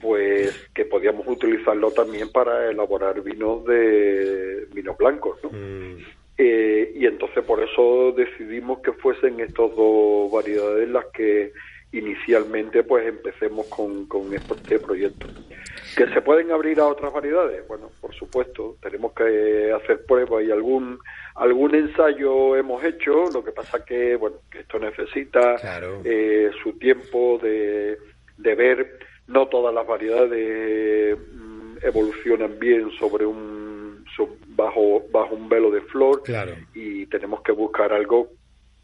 pues 0.00 0.70
que 0.72 0.84
podíamos 0.84 1.26
utilizarlo 1.26 1.90
también 1.90 2.30
para 2.30 2.70
elaborar 2.70 3.20
vinos 3.22 3.64
de 3.64 4.66
vinos 4.72 4.96
blancos, 4.96 5.38
¿no? 5.42 5.50
Mm. 5.50 5.98
Eh, 6.42 6.92
y 6.94 7.04
entonces 7.04 7.44
por 7.44 7.62
eso 7.62 8.12
decidimos 8.12 8.78
que 8.80 8.92
fuesen 8.92 9.40
estas 9.40 9.76
dos 9.76 10.32
variedades 10.32 10.88
las 10.88 11.04
que 11.12 11.52
inicialmente 11.92 12.82
pues 12.82 13.06
empecemos 13.06 13.66
con, 13.66 14.06
con 14.06 14.32
este 14.34 14.78
proyecto. 14.78 15.26
¿Que 15.96 16.06
se 16.08 16.22
pueden 16.22 16.52
abrir 16.52 16.78
a 16.80 16.86
otras 16.86 17.12
variedades? 17.12 17.66
Bueno, 17.66 17.90
por 18.00 18.14
supuesto, 18.14 18.76
tenemos 18.80 19.12
que 19.12 19.72
hacer 19.72 20.04
pruebas 20.04 20.44
y 20.44 20.50
algún 20.50 20.98
algún 21.34 21.74
ensayo 21.74 22.56
hemos 22.56 22.82
hecho, 22.84 23.30
lo 23.32 23.42
que 23.42 23.52
pasa 23.52 23.84
que, 23.84 24.14
bueno, 24.16 24.36
que 24.50 24.60
esto 24.60 24.78
necesita 24.78 25.56
eh, 26.04 26.50
su 26.62 26.74
tiempo 26.74 27.38
de, 27.42 27.98
de 28.36 28.54
ver, 28.54 28.98
no 29.26 29.48
todas 29.48 29.74
las 29.74 29.86
variedades 29.86 31.18
mm, 31.18 31.78
evolucionan 31.82 32.58
bien 32.58 32.90
sobre 32.98 33.24
un 33.26 33.60
bajo 34.48 35.02
bajo 35.10 35.34
un 35.34 35.48
velo 35.48 35.70
de 35.70 35.80
flor 35.82 36.22
y 36.74 37.06
tenemos 37.06 37.42
que 37.42 37.52
buscar 37.52 37.92
algo 37.92 38.28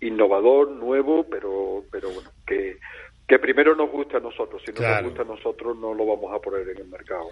innovador, 0.00 0.70
nuevo, 0.70 1.26
pero, 1.28 1.84
pero 1.90 2.10
bueno, 2.10 2.30
que, 2.46 2.78
que 3.26 3.38
primero 3.38 3.74
nos 3.74 3.90
guste 3.90 4.16
a 4.16 4.20
nosotros. 4.20 4.62
Si 4.64 4.72
no 4.72 4.88
nos 4.88 5.02
gusta 5.04 5.22
a 5.22 5.24
nosotros, 5.24 5.76
no 5.76 5.94
lo 5.94 6.06
vamos 6.06 6.32
a 6.34 6.38
poner 6.38 6.68
en 6.68 6.78
el 6.78 6.88
mercado. 6.88 7.28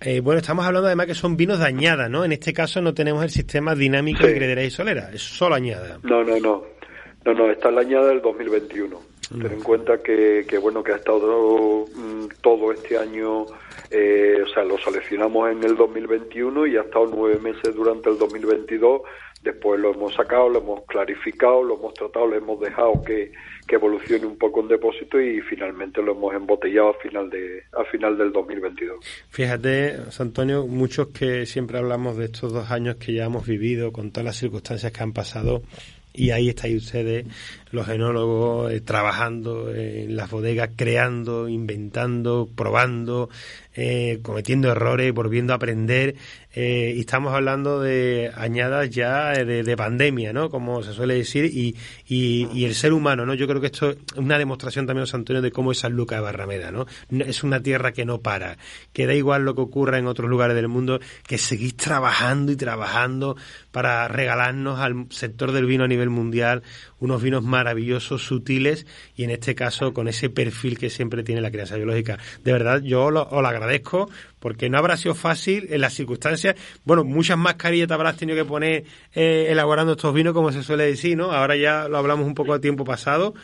Eh, 0.00 0.20
bueno, 0.20 0.40
estamos 0.40 0.64
hablando 0.66 0.86
además 0.86 1.06
que 1.06 1.14
son 1.14 1.36
vinos 1.36 1.58
de 1.58 1.66
añada, 1.66 2.08
¿no? 2.08 2.24
En 2.24 2.32
este 2.32 2.52
caso 2.52 2.80
no 2.80 2.92
tenemos 2.92 3.22
el 3.22 3.30
sistema 3.30 3.74
dinámico 3.74 4.26
de 4.26 4.34
grederas 4.34 4.64
y 4.64 4.70
solera, 4.70 5.10
es 5.12 5.22
solo 5.22 5.54
añada. 5.54 5.98
No, 6.02 6.22
no, 6.22 6.38
no. 6.38 6.80
No, 7.24 7.34
no, 7.34 7.50
está 7.50 7.70
la 7.70 7.82
añada 7.82 8.08
del 8.08 8.22
2021. 8.22 8.98
Mm. 9.30 9.42
Ten 9.42 9.52
en 9.52 9.60
cuenta 9.60 10.02
que, 10.02 10.44
que, 10.48 10.58
bueno, 10.58 10.82
que 10.82 10.92
ha 10.92 10.96
estado 10.96 11.84
mm, 11.94 12.28
todo 12.40 12.72
este 12.72 12.96
año, 12.96 13.44
eh, 13.90 14.42
o 14.42 14.48
sea, 14.48 14.64
lo 14.64 14.78
seleccionamos 14.78 15.50
en 15.50 15.62
el 15.62 15.76
2021 15.76 16.66
y 16.66 16.76
ha 16.76 16.82
estado 16.82 17.06
nueve 17.14 17.38
meses 17.40 17.74
durante 17.74 18.08
el 18.08 18.18
2022 18.18 19.02
Después 19.42 19.80
lo 19.80 19.94
hemos 19.94 20.14
sacado, 20.14 20.50
lo 20.50 20.58
hemos 20.58 20.84
clarificado, 20.84 21.62
lo 21.62 21.76
hemos 21.76 21.94
tratado, 21.94 22.26
lo 22.26 22.36
hemos 22.36 22.60
dejado 22.60 23.02
que, 23.02 23.32
que 23.66 23.76
evolucione 23.76 24.26
un 24.26 24.36
poco 24.36 24.60
en 24.60 24.68
depósito 24.68 25.18
y 25.18 25.40
finalmente 25.40 26.02
lo 26.02 26.12
hemos 26.12 26.34
embotellado 26.34 26.90
a 26.90 26.94
final 26.94 27.30
de 27.30 27.62
a 27.72 27.84
final 27.84 28.18
del 28.18 28.32
2022. 28.32 28.98
Fíjate, 29.30 29.96
Antonio, 30.18 30.66
muchos 30.66 31.08
que 31.08 31.46
siempre 31.46 31.78
hablamos 31.78 32.18
de 32.18 32.26
estos 32.26 32.52
dos 32.52 32.70
años 32.70 32.96
que 32.96 33.14
ya 33.14 33.24
hemos 33.24 33.46
vivido 33.46 33.92
con 33.92 34.10
todas 34.10 34.26
las 34.26 34.36
circunstancias 34.36 34.92
que 34.92 35.02
han 35.02 35.12
pasado 35.12 35.62
y 36.12 36.30
ahí 36.30 36.48
estáis 36.48 36.76
ustedes, 36.76 37.26
los 37.70 37.88
enólogos, 37.88 38.72
eh, 38.72 38.80
trabajando 38.80 39.72
en 39.72 40.16
las 40.16 40.30
bodegas, 40.30 40.70
creando, 40.76 41.48
inventando, 41.48 42.48
probando, 42.54 43.28
eh, 43.74 44.18
cometiendo 44.22 44.70
errores, 44.72 45.12
volviendo 45.14 45.52
a 45.52 45.56
aprender. 45.56 46.16
Eh, 46.52 46.94
y 46.96 47.00
estamos 47.00 47.32
hablando 47.32 47.80
de 47.80 48.32
añadas 48.34 48.90
ya 48.90 49.30
de, 49.32 49.76
pandemia, 49.76 50.32
¿no? 50.32 50.50
Como 50.50 50.82
se 50.82 50.92
suele 50.92 51.14
decir, 51.14 51.44
y, 51.44 51.76
y, 52.08 52.64
el 52.64 52.74
ser 52.74 52.92
humano, 52.92 53.24
¿no? 53.24 53.34
Yo 53.34 53.46
creo 53.46 53.60
que 53.60 53.68
esto 53.68 53.90
es 53.90 53.98
una 54.16 54.36
demostración 54.36 54.84
también, 54.86 55.04
José 55.04 55.16
Antonio, 55.16 55.40
de 55.40 55.52
cómo 55.52 55.70
es 55.70 55.78
San 55.78 55.92
Lucas 55.92 56.18
de 56.18 56.22
Barrameda, 56.24 56.72
¿no? 56.72 56.86
Es 57.10 57.44
una 57.44 57.62
tierra 57.62 57.92
que 57.92 58.04
no 58.04 58.20
para, 58.20 58.58
que 58.92 59.06
da 59.06 59.14
igual 59.14 59.44
lo 59.44 59.54
que 59.54 59.60
ocurra 59.60 59.98
en 59.98 60.08
otros 60.08 60.28
lugares 60.28 60.56
del 60.56 60.66
mundo, 60.66 60.98
que 61.26 61.38
seguís 61.38 61.76
trabajando 61.76 62.50
y 62.50 62.56
trabajando 62.56 63.36
para 63.70 64.08
regalarnos 64.08 64.80
al 64.80 65.06
sector 65.10 65.52
del 65.52 65.66
vino 65.66 65.84
a 65.84 65.88
nivel 65.88 65.99
mundial 66.08 66.62
unos 67.00 67.22
vinos 67.22 67.42
maravillosos, 67.42 68.22
sutiles 68.22 68.86
y 69.16 69.24
en 69.24 69.30
este 69.30 69.54
caso 69.54 69.92
con 69.92 70.08
ese 70.08 70.30
perfil 70.30 70.78
que 70.78 70.88
siempre 70.88 71.22
tiene 71.22 71.40
la 71.40 71.50
crianza 71.50 71.76
biológica. 71.76 72.18
De 72.42 72.52
verdad, 72.52 72.80
yo 72.82 73.10
lo, 73.10 73.24
os 73.24 73.42
lo 73.42 73.48
agradezco 73.48 74.08
porque 74.38 74.70
no 74.70 74.78
habrá 74.78 74.96
sido 74.96 75.14
fácil 75.14 75.66
en 75.70 75.80
las 75.80 75.94
circunstancias. 75.94 76.56
Bueno, 76.84 77.04
muchas 77.04 77.36
mascarillas 77.36 77.88
te 77.88 77.94
habrás 77.94 78.16
tenido 78.16 78.36
que 78.36 78.48
poner 78.48 78.84
eh, 79.14 79.46
elaborando 79.50 79.92
estos 79.92 80.14
vinos, 80.14 80.32
como 80.32 80.50
se 80.52 80.62
suele 80.62 80.84
decir, 80.84 81.16
¿no? 81.16 81.32
Ahora 81.32 81.56
ya 81.56 81.88
lo 81.88 81.98
hablamos 81.98 82.26
un 82.26 82.34
poco 82.34 82.54
a 82.54 82.60
tiempo 82.60 82.84
pasado, 82.84 83.34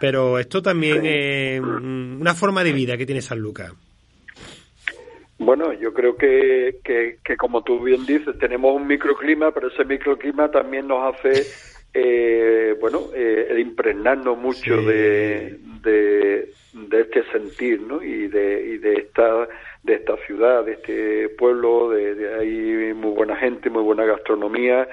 pero 0.00 0.38
esto 0.38 0.62
también 0.62 1.06
es 1.06 1.60
una 1.60 2.34
forma 2.34 2.62
de 2.64 2.72
vida 2.72 2.96
que 2.96 3.06
tiene 3.06 3.22
San 3.22 3.38
Lucas. 3.38 3.72
Bueno, 5.38 5.72
yo 5.72 5.92
creo 5.92 6.16
que, 6.16 6.78
que, 6.84 7.18
que, 7.24 7.36
como 7.36 7.62
tú 7.62 7.82
bien 7.82 8.06
dices, 8.06 8.38
tenemos 8.38 8.76
un 8.76 8.86
microclima, 8.86 9.50
pero 9.50 9.68
ese 9.68 9.84
microclima 9.84 10.48
también 10.52 10.86
nos 10.86 11.14
hace 11.14 11.44
eh, 11.94 12.76
bueno, 12.80 13.08
eh, 13.14 13.56
impregnarnos 13.58 14.38
mucho 14.38 14.82
de, 14.82 15.58
de, 15.82 16.48
este 16.90 17.24
sentir, 17.30 17.80
¿no? 17.82 18.02
Y 18.02 18.28
de, 18.28 18.66
y 18.74 18.78
de 18.78 18.94
esta 18.94 19.48
de 19.82 19.94
esta 19.94 20.16
ciudad, 20.26 20.64
de 20.64 20.72
este 20.74 21.28
pueblo, 21.30 21.90
de, 21.90 22.14
de 22.14 22.34
hay 22.34 22.94
muy 22.94 23.10
buena 23.10 23.36
gente, 23.36 23.68
muy 23.68 23.82
buena 23.82 24.04
gastronomía 24.04 24.88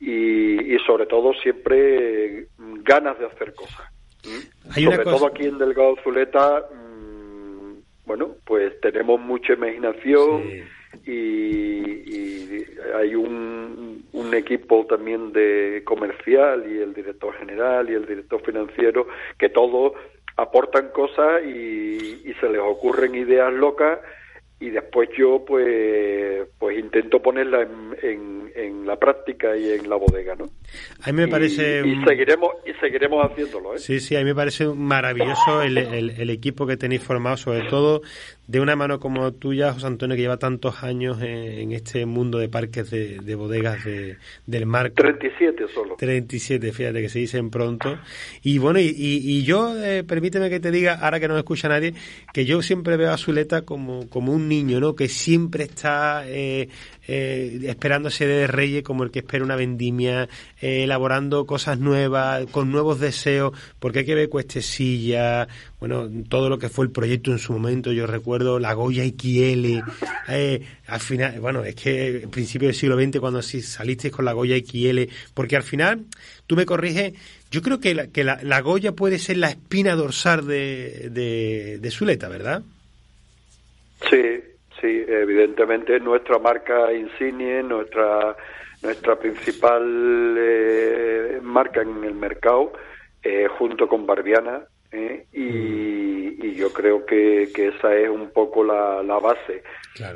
y, 0.00 0.74
y 0.74 0.78
sobre 0.86 1.06
todo 1.06 1.34
siempre 1.34 2.46
ganas 2.82 3.18
de 3.18 3.26
hacer 3.26 3.52
cosas. 3.54 3.86
sobre 4.74 5.04
todo 5.04 5.26
aquí 5.26 5.44
en 5.46 5.58
Delgado 5.58 5.94
Zuleta, 6.02 6.64
mm, 6.72 7.74
bueno, 8.06 8.34
pues 8.46 8.80
tenemos 8.80 9.20
mucha 9.20 9.52
imaginación 9.52 10.42
y, 11.06 12.64
hay 12.96 13.14
un, 13.14 13.89
un 14.30 14.36
equipo 14.36 14.86
también 14.86 15.32
de 15.32 15.82
comercial 15.84 16.64
y 16.70 16.78
el 16.78 16.94
director 16.94 17.34
general 17.36 17.90
y 17.90 17.94
el 17.94 18.06
director 18.06 18.40
financiero 18.42 19.08
que 19.36 19.48
todos 19.48 19.92
aportan 20.36 20.90
cosas 20.90 21.42
y, 21.44 22.22
y 22.24 22.34
se 22.40 22.48
les 22.48 22.60
ocurren 22.60 23.14
ideas 23.14 23.52
locas 23.52 23.98
y 24.60 24.68
después 24.68 25.08
yo 25.18 25.42
pues 25.44 26.46
pues 26.58 26.78
intento 26.78 27.20
ponerla 27.20 27.62
en, 27.62 28.52
en, 28.54 28.86
la 28.86 28.96
práctica 28.96 29.56
y 29.56 29.70
en 29.72 29.88
la 29.88 29.96
bodega 29.96 30.34
no 30.34 30.50
a 31.02 31.12
mí 31.12 31.22
me 31.22 31.28
parece 31.28 31.80
y, 31.86 32.04
seguiremos 32.04 32.50
y 32.66 32.72
seguiremos 32.74 33.24
haciéndolo 33.24 33.74
¿eh? 33.74 33.78
sí 33.78 34.00
sí 34.00 34.16
a 34.16 34.18
mí 34.18 34.26
me 34.26 34.34
parece 34.34 34.66
maravilloso 34.66 35.62
el, 35.62 35.78
el, 35.78 36.10
el, 36.10 36.30
equipo 36.30 36.66
que 36.66 36.76
tenéis 36.76 37.02
formado 37.02 37.38
sobre 37.38 37.62
todo 37.68 38.02
de 38.50 38.58
una 38.58 38.74
mano 38.74 38.98
como 38.98 39.32
tuya, 39.32 39.72
José 39.72 39.86
Antonio, 39.86 40.16
que 40.16 40.22
lleva 40.22 40.36
tantos 40.36 40.82
años 40.82 41.22
en, 41.22 41.70
este 41.70 42.04
mundo 42.04 42.38
de 42.38 42.48
parques 42.48 42.90
de, 42.90 43.34
bodegas 43.36 43.84
de, 43.84 44.16
del 44.44 44.66
mar. 44.66 44.90
37 44.90 45.68
solo. 45.72 45.94
37, 45.96 46.72
fíjate 46.72 47.00
que 47.00 47.08
se 47.08 47.20
dicen 47.20 47.48
pronto. 47.48 47.96
Y 48.42 48.58
bueno, 48.58 48.80
y, 48.80 48.92
y, 48.96 49.44
yo, 49.44 49.80
eh, 49.80 50.02
permíteme 50.02 50.50
que 50.50 50.58
te 50.58 50.72
diga, 50.72 50.94
ahora 50.94 51.20
que 51.20 51.28
no 51.28 51.34
me 51.34 51.40
escucha 51.40 51.68
nadie, 51.68 51.94
que 52.34 52.44
yo 52.44 52.60
siempre 52.60 52.96
veo 52.96 53.12
a 53.12 53.18
Zuleta 53.18 53.62
como, 53.62 54.08
como 54.08 54.32
un 54.32 54.48
niño, 54.48 54.80
¿no? 54.80 54.96
Que 54.96 55.06
siempre 55.06 55.62
está 55.62 56.24
eh, 56.26 56.68
eh, 57.12 57.60
esperándose 57.64 58.24
de 58.24 58.46
Reyes 58.46 58.84
como 58.84 59.02
el 59.02 59.10
que 59.10 59.18
espera 59.18 59.44
una 59.44 59.56
vendimia, 59.56 60.28
eh, 60.60 60.84
elaborando 60.84 61.44
cosas 61.44 61.78
nuevas, 61.80 62.46
con 62.52 62.70
nuevos 62.70 63.00
deseos, 63.00 63.52
porque 63.80 64.00
hay 64.00 64.04
que 64.04 64.14
ver 64.14 64.28
Cuestecilla, 64.28 65.48
bueno, 65.80 66.08
todo 66.28 66.48
lo 66.48 66.58
que 66.58 66.68
fue 66.68 66.84
el 66.84 66.92
proyecto 66.92 67.32
en 67.32 67.38
su 67.38 67.52
momento, 67.52 67.90
yo 67.90 68.06
recuerdo 68.06 68.39
la 68.58 68.72
Goya 68.74 69.04
y 69.04 69.12
Kiele, 69.12 69.82
eh, 70.28 70.62
al 70.86 71.00
final, 71.00 71.40
bueno, 71.40 71.64
es 71.64 71.74
que 71.74 72.22
en 72.22 72.30
principio 72.30 72.68
del 72.68 72.74
siglo 72.74 72.96
XX 72.96 73.20
cuando 73.20 73.42
sí 73.42 73.60
salisteis 73.60 74.12
con 74.12 74.24
la 74.24 74.32
Goya 74.32 74.56
y 74.56 74.62
Kiele, 74.62 75.08
porque 75.34 75.56
al 75.56 75.62
final, 75.62 76.04
tú 76.46 76.56
me 76.56 76.66
corriges, 76.66 77.12
yo 77.50 77.62
creo 77.62 77.80
que 77.80 77.94
la, 77.94 78.06
que 78.08 78.24
la, 78.24 78.60
Goya 78.60 78.92
puede 78.92 79.18
ser 79.18 79.36
la 79.38 79.50
espina 79.50 79.94
dorsal 79.94 80.46
de, 80.46 81.08
de, 81.10 81.78
de 81.78 81.90
Zuleta, 81.90 82.28
¿verdad? 82.28 82.62
Sí, 84.10 84.40
Sí, 84.80 85.04
evidentemente 85.06 86.00
nuestra 86.00 86.38
marca 86.38 86.90
insignia, 86.92 87.62
nuestra 87.62 88.34
nuestra 88.82 89.16
principal 89.16 90.36
eh, 90.38 91.38
marca 91.42 91.82
en 91.82 92.02
el 92.02 92.14
mercado, 92.14 92.72
eh, 93.22 93.46
junto 93.58 93.86
con 93.86 94.06
Barbiana, 94.06 94.62
eh, 94.90 95.26
y, 95.34 95.79
y, 96.50 96.54
yo 96.54 96.72
creo 96.72 97.04
que, 97.06 97.50
que, 97.54 97.68
esa 97.68 97.94
es 97.96 98.08
un 98.08 98.30
poco 98.30 98.64
la, 98.64 99.02
la 99.02 99.18
base. 99.18 99.62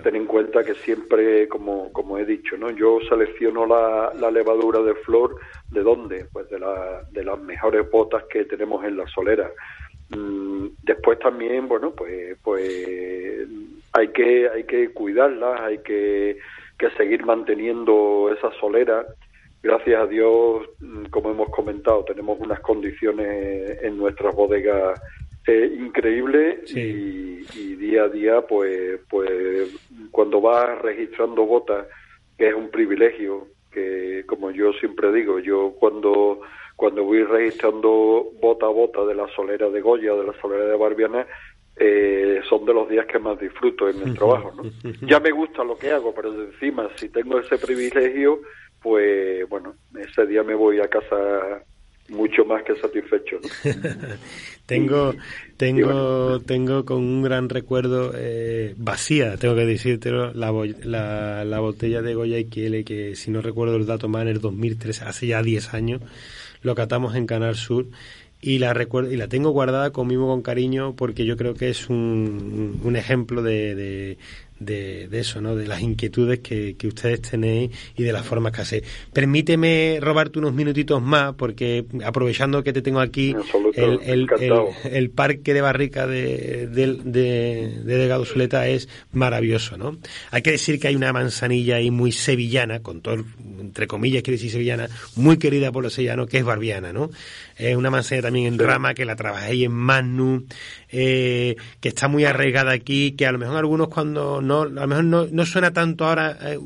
Ten 0.03 0.17
en 0.17 0.27
cuenta 0.27 0.65
que 0.65 0.75
siempre, 0.75 1.47
como, 1.49 1.93
como 1.93 2.17
he 2.19 2.25
dicho, 2.25 2.57
¿no? 2.57 2.71
yo 2.71 3.01
selecciono 3.09 3.67
la, 3.67 4.13
la 4.19 4.31
levadura 4.31 4.81
de 4.81 4.95
flor, 4.95 5.37
¿de 5.71 5.83
dónde? 5.83 6.27
Pues 6.33 6.49
de, 6.49 6.59
la, 6.59 7.03
de 7.11 7.25
las 7.25 7.39
mejores 7.41 7.91
botas 7.91 8.25
que 8.31 8.45
tenemos 8.45 8.85
en 8.85 8.97
la 8.97 9.07
solera. 9.09 9.51
Mm, 10.11 10.69
después 10.83 11.19
también, 11.19 11.69
bueno, 11.69 11.93
pues, 11.93 12.37
pues 12.43 13.49
hay 13.93 14.09
que, 14.09 14.49
hay 14.49 14.65
que 14.65 14.91
cuidarlas, 14.93 15.61
hay 15.61 15.79
que, 15.79 16.39
que 16.79 16.91
seguir 16.91 17.25
manteniendo 17.25 18.31
esa 18.37 18.51
solera. 18.61 19.05
Gracias 19.63 20.01
a 20.01 20.07
Dios, 20.07 20.67
mm, 20.81 21.05
como 21.07 21.31
hemos 21.31 21.49
comentado, 21.51 22.05
tenemos 22.05 22.39
unas 22.39 22.61
condiciones 22.61 23.83
en 23.83 23.97
nuestras 23.97 24.35
bodegas 24.35 25.01
eh, 25.47 25.77
increíbles 25.79 26.75
y, 26.75 27.47
y, 27.55 27.77
día 27.77 28.05
a 28.05 28.09
día, 28.09 28.41
pues, 28.43 29.01
pues 29.09 29.71
cuando 30.11 30.41
vas 30.41 30.81
registrando 30.81 31.45
botas, 31.45 31.87
que 32.39 32.49
es 32.49 32.55
un 32.55 32.71
privilegio, 32.71 33.49
que 33.71 34.25
como 34.27 34.51
yo 34.51 34.73
siempre 34.75 35.13
digo, 35.13 35.39
yo 35.39 35.75
cuando 35.79 36.41
cuando 36.77 37.05
voy 37.05 37.23
registrando 37.23 38.33
bota 38.41 38.67
a 38.67 38.71
bota 38.71 39.05
de 39.05 39.15
la 39.15 39.29
solera 39.35 39.69
de 39.71 39.81
Goya, 39.81 40.15
de 40.15 40.25
la 40.25 40.41
solera 40.41 40.65
de 40.67 40.77
Barbiana, 40.77 41.27
eh, 41.77 42.41
son 42.49 42.65
de 42.65 42.75
los 42.75 42.89
días 42.89 43.07
que 43.07 43.19
más 43.19 43.39
disfruto 43.39 43.89
en 43.89 44.03
el 44.03 44.15
trabajo. 44.19 44.53
¿no? 44.57 44.65
Ya 45.07 45.21
me 45.21 45.31
gusta 45.31 45.63
lo 45.65 45.77
que 45.77 45.93
hago, 45.93 46.15
pero 46.15 46.33
encima, 46.33 46.89
si 46.97 47.09
tengo 47.09 47.39
ese 47.39 47.59
privilegio, 47.59 48.41
pues 48.83 49.49
bueno, 49.49 49.75
ese 49.99 50.27
día 50.27 50.43
me 50.43 50.55
voy 50.55 50.81
a 50.81 50.89
casa 50.89 51.65
mucho 52.09 52.45
más 52.45 52.63
que 52.65 52.77
satisfecho. 52.77 53.39
tengo, 54.67 55.15
tengo, 55.57 56.41
tengo 56.41 56.85
con 56.85 56.99
un 56.99 57.23
gran 57.23 57.49
recuerdo 57.49 58.13
eh, 58.17 58.75
vacía, 58.77 59.37
tengo 59.37 59.55
que 59.55 59.67
decírtelo, 59.67 60.33
la, 60.35 60.53
la, 60.83 61.45
la 61.45 61.61
botella 61.61 62.03
de 62.03 62.15
Goya 62.15 62.39
y 62.39 62.47
Kiele, 62.47 62.85
que 62.85 63.17
si 63.17 63.31
no 63.31 63.41
recuerdo 63.41 63.77
el 63.77 63.87
dato 63.87 64.09
mal, 64.09 64.23
en 64.23 64.35
el 64.35 64.41
2003, 64.41 65.03
hace 65.03 65.29
ya 65.29 65.43
10 65.43 65.75
años, 65.75 66.03
lo 66.63 66.75
catamos 66.75 67.15
en 67.15 67.27
Canal 67.27 67.57
Sur 67.57 67.87
y 68.41 68.59
la 68.59 68.75
recuerdo 68.75 69.11
y 69.11 69.17
la 69.17 69.29
tengo 69.29 69.51
guardada 69.51 69.91
conmigo 69.91 70.27
con 70.29 70.43
cariño 70.43 70.95
porque 70.97 71.25
yo 71.25 71.39
creo 71.39 71.55
que 71.55 71.71
es 71.71 71.89
un, 71.89 72.79
un 72.85 72.97
ejemplo 72.97 73.43
de, 73.43 73.75
de, 73.75 74.19
eso, 74.69 75.41
¿no? 75.41 75.57
De 75.57 75.67
las 75.67 75.81
inquietudes 75.81 76.41
que, 76.41 76.77
que, 76.77 76.87
ustedes 76.87 77.23
tenéis 77.23 77.71
y 77.97 78.03
de 78.03 78.13
las 78.13 78.25
formas 78.25 78.53
que 78.53 78.63
hacéis. 78.63 78.85
Permíteme 79.13 79.99
robarte 80.01 80.39
unos 80.39 80.53
minutitos 80.55 81.01
más, 81.03 81.35
porque 81.35 81.85
aprovechando 82.05 82.63
que 82.63 82.73
te 82.73 82.83
tengo 82.83 83.01
aquí, 83.01 83.35
el, 83.75 84.01
el, 84.03 84.29
el, 84.85 85.11
parque 85.11 85.55
de 85.55 85.61
barrica 85.61 86.07
de, 86.07 86.67
de, 86.69 86.95
de, 87.05 87.83
Delgado 87.85 88.25
Zuleta 88.25 88.67
es 88.69 88.89
maravilloso, 89.13 89.77
¿no? 89.77 89.99
Hay 90.31 90.43
que 90.43 90.53
decir 90.53 90.79
que 90.79 90.89
hay 90.89 90.97
una 90.97 91.13
manzanilla 91.13 91.77
ahí 91.77 91.91
muy 91.91 92.13
sevillana, 92.13 92.81
con 92.81 93.01
todo, 93.01 93.25
entre 93.61 93.87
comillas 93.87 94.23
quiere 94.23 94.37
decir 94.37 94.51
sevillana, 94.51 94.89
muy 95.17 95.39
querida 95.39 95.73
por 95.73 95.83
los 95.83 95.95
sevillanos, 95.95 96.29
que 96.29 96.39
es 96.39 96.45
barbiana, 96.45 96.93
¿no? 96.93 97.11
Es 97.57 97.77
una 97.77 97.91
manzanilla 97.91 98.23
también 98.23 98.47
en 98.47 98.59
rama, 98.59 98.95
que 98.95 99.05
la 99.05 99.17
trabajéis 99.17 99.67
en 99.67 99.73
Magnum, 99.73 100.45
eh, 100.91 101.57
que 101.81 101.89
está 101.89 102.09
muy 102.09 102.25
arraigada 102.25 102.73
aquí, 102.73 103.13
que 103.13 103.27
a 103.27 103.33
lo 103.33 103.39
mejor 103.39 103.57
algunos 103.57 103.89
cuando 103.89 104.41
no, 104.41 104.54
a 104.63 104.67
lo 104.67 104.87
mejor 104.87 105.05
no, 105.05 105.27
no 105.31 105.47
suena 105.47 105.73
tanto 105.73 106.07
ahora 106.07 106.39
eh, 106.43 106.59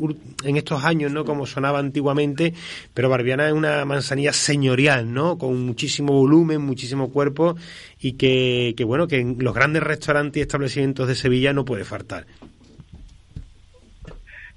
en 0.45 0.57
estos 0.57 0.85
años, 0.85 1.13
¿no? 1.13 1.25
Como 1.25 1.47
sonaba 1.47 1.79
antiguamente, 1.79 2.55
pero 2.95 3.09
Barbiana 3.09 3.47
es 3.49 3.53
una 3.53 3.85
manzanilla 3.85 4.33
señorial, 4.33 5.13
¿no? 5.13 5.39
Con 5.39 5.65
muchísimo 5.67 6.13
volumen, 6.13 6.61
muchísimo 6.61 7.11
cuerpo 7.11 7.57
y 8.01 8.17
que, 8.17 8.75
que 8.77 8.85
bueno, 8.85 9.09
que 9.09 9.21
en 9.21 9.37
los 9.41 9.55
grandes 9.55 9.83
restaurantes 9.83 10.39
y 10.39 10.43
establecimientos 10.43 11.09
de 11.09 11.15
Sevilla 11.15 11.53
no 11.53 11.65
puede 11.65 11.85
faltar. 11.85 12.27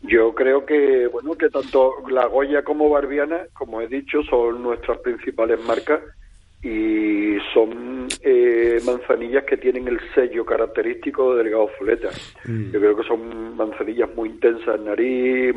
Yo 0.03 0.33
creo 0.33 0.65
que, 0.65 1.07
bueno, 1.07 1.35
que 1.35 1.49
tanto 1.49 1.93
la 2.09 2.25
Goya 2.25 2.63
como 2.63 2.89
Barbiana, 2.89 3.41
como 3.53 3.81
he 3.81 3.87
dicho, 3.87 4.23
son 4.23 4.63
nuestras 4.63 4.97
principales 4.99 5.59
marcas 5.63 6.01
y 6.63 7.37
son 7.53 8.07
eh, 8.21 8.79
manzanillas 8.85 9.43
que 9.45 9.57
tienen 9.57 9.87
el 9.87 9.99
sello 10.13 10.45
característico 10.45 11.33
de 11.35 11.43
Delgado 11.43 11.69
Zuleta. 11.77 12.09
Mm. 12.45 12.71
Yo 12.71 12.79
creo 12.79 12.95
que 12.95 13.03
son 13.03 13.55
manzanillas 13.55 14.13
muy 14.15 14.29
intensas 14.29 14.75
en 14.75 14.85
nariz, 14.85 15.55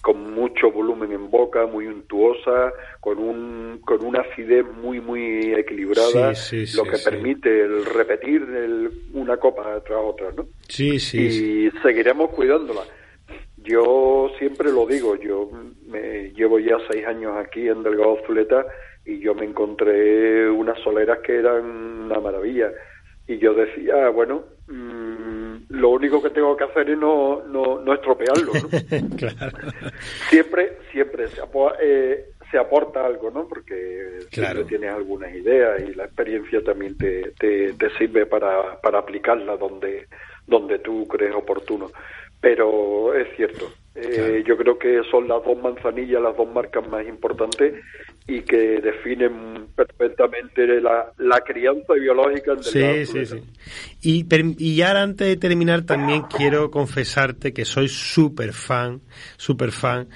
con 0.00 0.32
mucho 0.32 0.70
volumen 0.70 1.10
en 1.12 1.28
boca, 1.28 1.66
muy 1.66 1.86
untuosa, 1.86 2.72
con 3.00 3.18
un 3.18 3.80
con 3.84 4.04
una 4.04 4.20
acidez 4.20 4.64
muy 4.80 5.00
muy 5.00 5.52
equilibrada, 5.54 6.32
lo 6.76 6.84
que 6.84 6.98
permite 7.04 7.62
el 7.62 7.84
repetir 7.84 8.42
una 9.12 9.36
copa 9.38 9.80
tras 9.84 9.98
otra, 10.00 10.30
¿no? 10.36 10.46
Sí, 10.68 11.00
sí. 11.00 11.18
Y 11.18 11.70
seguiremos 11.80 12.30
cuidándola. 12.30 12.82
Yo 13.56 14.30
siempre 14.38 14.70
lo 14.70 14.86
digo, 14.86 15.16
yo 15.16 15.50
me 15.86 16.30
llevo 16.34 16.58
ya 16.58 16.76
seis 16.90 17.06
años 17.06 17.32
aquí 17.36 17.66
en 17.66 17.82
Delgado 17.82 18.18
Zuleta 18.26 18.66
y 19.04 19.18
yo 19.20 19.34
me 19.34 19.44
encontré 19.44 20.48
unas 20.48 20.78
soleras 20.80 21.18
que 21.20 21.36
eran 21.36 21.64
una 21.64 22.20
maravilla. 22.20 22.72
Y 23.26 23.38
yo 23.38 23.54
decía, 23.54 24.08
bueno, 24.10 24.44
mm, 24.68 25.54
lo 25.70 25.90
único 25.90 26.22
que 26.22 26.30
tengo 26.30 26.56
que 26.56 26.64
hacer 26.64 26.90
es 26.90 26.98
no, 26.98 27.42
no, 27.46 27.80
no 27.80 27.94
estropearlo. 27.94 28.52
Siempre, 30.28 30.78
siempre 30.92 31.28
se, 31.28 31.40
eh, 31.80 32.26
se 32.50 32.58
aporta 32.58 33.04
algo, 33.04 33.30
¿no? 33.30 33.48
Porque 33.48 34.20
siempre 34.30 34.64
tienes 34.64 34.90
algunas 34.90 35.34
ideas 35.34 35.80
y 35.88 35.94
la 35.94 36.04
experiencia 36.04 36.62
también 36.62 36.96
te, 36.96 37.32
te, 37.38 37.72
te 37.74 37.90
sirve 37.98 38.26
para, 38.26 38.80
para 38.80 38.98
aplicarla 38.98 39.56
donde, 39.56 40.06
donde 40.46 40.78
tú 40.78 41.06
crees 41.08 41.34
oportuno. 41.34 41.90
Pero 42.40 43.14
es 43.14 43.34
cierto, 43.36 43.66
eh, 43.96 44.42
yo 44.46 44.56
creo 44.56 44.76
que 44.76 45.02
son 45.08 45.28
las 45.28 45.44
dos 45.44 45.56
manzanillas, 45.62 46.20
las 46.20 46.36
dos 46.36 46.52
marcas 46.52 46.86
más 46.88 47.06
importantes 47.06 47.74
y 48.26 48.40
que 48.40 48.80
definen 48.80 49.66
perfectamente 49.76 50.80
la, 50.80 51.12
la 51.18 51.40
crianza 51.40 51.92
biológica 51.92 52.56
sí, 52.60 53.06
sí, 53.06 53.26
sí. 53.26 53.36
Y, 54.02 54.26
y 54.58 54.76
ya 54.76 55.00
antes 55.00 55.28
de 55.28 55.36
terminar 55.36 55.82
también 55.82 56.22
quiero 56.22 56.70
confesarte 56.70 57.52
que 57.52 57.64
soy 57.64 57.88
súper 57.88 58.52
fan, 58.52 59.00
súper 59.36 59.70
fan 59.70 60.08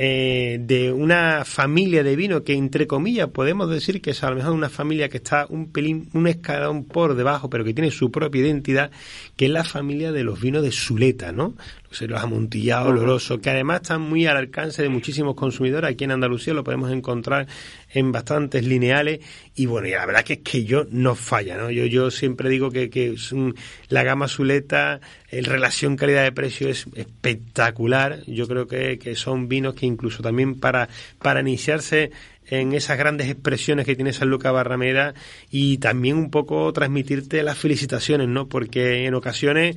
eh, 0.00 0.58
de 0.60 0.92
una 0.92 1.44
familia 1.44 2.04
de 2.04 2.14
vino 2.14 2.44
que 2.44 2.54
entre 2.54 2.86
comillas 2.86 3.30
podemos 3.30 3.68
decir 3.68 4.00
que 4.00 4.10
es 4.10 4.22
a 4.22 4.30
lo 4.30 4.36
mejor 4.36 4.52
una 4.52 4.68
familia 4.68 5.08
que 5.08 5.16
está 5.16 5.46
un 5.48 5.72
pelín, 5.72 6.08
un 6.12 6.28
escalón 6.28 6.84
por 6.84 7.16
debajo, 7.16 7.50
pero 7.50 7.64
que 7.64 7.74
tiene 7.74 7.90
su 7.90 8.12
propia 8.12 8.42
identidad, 8.42 8.92
que 9.36 9.46
es 9.46 9.50
la 9.50 9.64
familia 9.64 10.12
de 10.12 10.22
los 10.22 10.40
vinos 10.40 10.62
de 10.62 10.70
Zuleta, 10.70 11.32
¿no? 11.32 11.54
Los 11.90 12.22
amontillados, 12.22 12.88
olorosos, 12.88 13.40
que 13.40 13.50
además 13.50 13.80
están 13.82 14.02
muy 14.02 14.26
al 14.26 14.36
alcance 14.36 14.82
de 14.82 14.88
muchísimos 14.88 15.34
consumidores. 15.34 15.90
Aquí 15.90 16.04
en 16.04 16.12
Andalucía 16.12 16.54
lo 16.54 16.62
podemos 16.62 16.92
encontrar 16.92 17.48
en 17.90 18.12
bastantes 18.12 18.66
lineales 18.66 19.20
y 19.54 19.66
bueno, 19.66 19.88
y 19.88 19.92
la 19.92 20.06
verdad 20.06 20.24
que 20.24 20.34
es 20.34 20.38
que 20.40 20.64
yo 20.64 20.86
no 20.90 21.14
falla, 21.14 21.56
¿no? 21.56 21.70
Yo, 21.70 21.86
yo 21.86 22.10
siempre 22.10 22.48
digo 22.48 22.70
que, 22.70 22.90
que 22.90 23.14
la 23.88 24.02
gama 24.02 24.28
Zuleta, 24.28 25.00
el 25.30 25.44
relación 25.44 25.96
calidad 25.96 26.22
de 26.22 26.32
precio 26.32 26.68
es 26.68 26.86
espectacular. 26.94 28.20
Yo 28.26 28.46
creo 28.46 28.66
que, 28.66 28.98
que 28.98 29.16
son 29.16 29.48
vinos 29.48 29.74
que 29.74 29.86
incluso 29.86 30.22
también 30.22 30.60
para, 30.60 30.88
para 31.18 31.40
iniciarse 31.40 32.10
en 32.50 32.72
esas 32.72 32.98
grandes 32.98 33.28
expresiones 33.28 33.84
que 33.84 33.94
tiene 33.94 34.12
San 34.12 34.30
Luca 34.30 34.50
Barrameda 34.50 35.14
y 35.50 35.78
también 35.78 36.16
un 36.16 36.30
poco 36.30 36.72
transmitirte 36.72 37.42
las 37.42 37.58
felicitaciones, 37.58 38.28
¿no? 38.28 38.48
Porque 38.48 39.06
en 39.06 39.14
ocasiones 39.14 39.76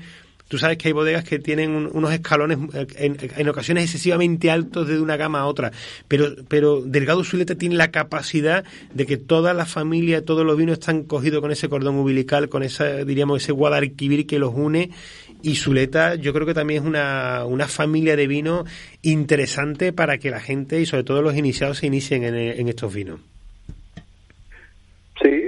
Tú 0.51 0.57
sabes 0.57 0.77
que 0.77 0.89
hay 0.89 0.91
bodegas 0.91 1.23
que 1.23 1.39
tienen 1.39 1.89
unos 1.93 2.11
escalones 2.11 2.57
eh, 2.73 3.29
en, 3.37 3.47
ocasiones 3.47 3.85
excesivamente 3.85 4.51
altos 4.51 4.85
de 4.85 4.99
una 4.99 5.15
gama 5.15 5.39
a 5.39 5.45
otra, 5.45 5.71
pero, 6.09 6.35
pero 6.49 6.81
Delgado 6.81 7.23
Zuleta 7.23 7.55
tiene 7.55 7.75
la 7.75 7.89
capacidad 7.89 8.65
de 8.93 9.05
que 9.05 9.15
toda 9.15 9.53
la 9.53 9.65
familia, 9.65 10.25
todos 10.25 10.45
los 10.45 10.57
vinos 10.57 10.73
están 10.79 11.03
cogidos 11.03 11.39
con 11.39 11.53
ese 11.53 11.69
cordón 11.69 11.95
umbilical, 11.95 12.49
con 12.49 12.63
esa, 12.63 13.05
diríamos, 13.05 13.41
ese 13.41 13.53
guadalquivir 13.53 14.27
que 14.27 14.39
los 14.39 14.53
une 14.53 14.89
y 15.41 15.55
Zuleta 15.55 16.15
yo 16.15 16.33
creo 16.33 16.45
que 16.45 16.53
también 16.53 16.83
es 16.83 16.89
una, 16.89 17.45
una 17.45 17.69
familia 17.69 18.17
de 18.17 18.27
vino 18.27 18.65
interesante 19.03 19.93
para 19.93 20.17
que 20.17 20.31
la 20.31 20.41
gente 20.41 20.81
y 20.81 20.85
sobre 20.85 21.05
todo 21.05 21.21
los 21.21 21.37
iniciados 21.37 21.77
se 21.77 21.87
inicien 21.87 22.25
en, 22.25 22.67
estos 22.67 22.93
vinos. 22.93 23.21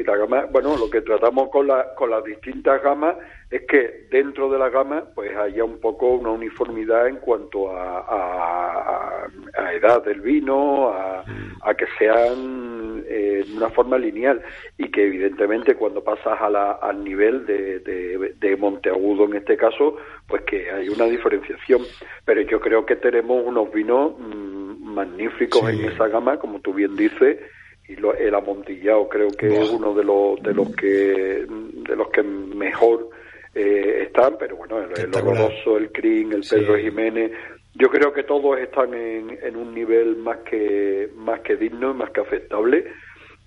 Sí, 0.03 0.05
la 0.05 0.17
gama, 0.17 0.45
bueno, 0.51 0.77
lo 0.77 0.89
que 0.89 1.01
tratamos 1.01 1.49
con, 1.49 1.67
la, 1.67 1.93
con 1.95 2.09
las 2.09 2.23
distintas 2.23 2.81
gamas 2.81 3.15
es 3.49 3.61
que 3.67 4.07
dentro 4.09 4.49
de 4.49 4.57
la 4.57 4.69
gama 4.69 5.03
pues 5.13 5.35
haya 5.35 5.63
un 5.63 5.79
poco 5.79 6.09
una 6.09 6.31
uniformidad 6.31 7.07
en 7.07 7.17
cuanto 7.17 7.71
a, 7.71 9.27
a, 9.57 9.73
edad 9.73 10.03
del 10.03 10.21
vino, 10.21 10.89
a, 10.89 11.23
a 11.61 11.73
que 11.75 11.85
sean 11.97 13.03
eh, 13.07 13.43
de 13.45 13.57
una 13.57 13.69
forma 13.69 13.97
lineal 13.97 14.41
y 14.77 14.89
que 14.89 15.05
evidentemente 15.05 15.75
cuando 15.75 16.03
pasas 16.03 16.41
a 16.41 16.49
la, 16.49 16.71
al 16.73 17.03
nivel 17.03 17.45
de, 17.45 17.79
de, 17.79 18.57
Monteagudo 18.57 19.25
en 19.25 19.35
este 19.35 19.57
caso, 19.57 19.97
pues 20.27 20.43
que 20.43 20.71
hay 20.71 20.89
una 20.89 21.05
diferenciación. 21.05 21.81
Pero 22.25 22.41
yo 22.41 22.59
creo 22.59 22.85
que 22.85 22.95
tenemos 22.95 23.45
unos 23.45 23.71
vinos 23.71 24.13
mm, 24.17 24.83
magníficos 24.83 25.69
en 25.69 25.85
esa 25.85 26.07
gama, 26.07 26.37
como 26.37 26.59
tú 26.59 26.73
bien 26.73 26.95
dices, 26.95 27.39
y 27.87 27.95
lo, 27.95 28.13
el 28.15 28.33
amontillado 28.33 29.09
creo 29.09 29.29
que 29.29 29.47
es 29.47 29.69
uno 29.69 29.93
de 29.93 30.03
los 30.03 30.41
de 30.41 30.53
los 30.53 30.73
que 30.75 31.45
de 31.47 31.95
los 31.95 32.09
que 32.09 32.23
mejor 32.23 33.09
eh, 33.53 34.03
están, 34.07 34.37
pero 34.39 34.55
bueno, 34.55 34.79
el, 34.79 34.91
el 34.99 35.77
el 35.77 35.91
Crin, 35.91 36.33
el 36.33 36.43
Pedro 36.49 36.77
Jiménez, 36.77 37.31
yo 37.75 37.89
creo 37.89 38.13
que 38.13 38.23
todos 38.23 38.57
están 38.59 38.93
en, 38.93 39.37
en, 39.43 39.55
un 39.55 39.73
nivel 39.73 40.15
más 40.15 40.37
que 40.39 41.09
más 41.15 41.41
que 41.41 41.55
digno, 41.55 41.93
más 41.93 42.09
que 42.11 42.21
aceptable 42.21 42.85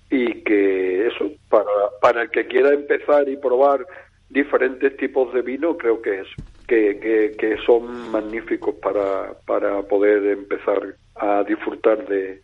y 0.09 0.43
que 0.43 1.07
eso 1.07 1.31
para 1.49 1.65
para 2.01 2.21
el 2.23 2.29
que 2.29 2.45
quiera 2.47 2.73
empezar 2.73 3.27
y 3.27 3.37
probar 3.37 3.85
diferentes 4.29 4.95
tipos 4.97 5.33
de 5.33 5.41
vino, 5.41 5.77
creo 5.77 6.01
que 6.01 6.19
es 6.19 6.27
que, 6.67 6.99
que, 6.99 7.31
que 7.37 7.57
son 7.65 8.11
magníficos 8.11 8.75
para 8.75 9.33
para 9.45 9.81
poder 9.81 10.25
empezar 10.27 10.95
a 11.15 11.43
disfrutar 11.43 12.05
de, 12.07 12.41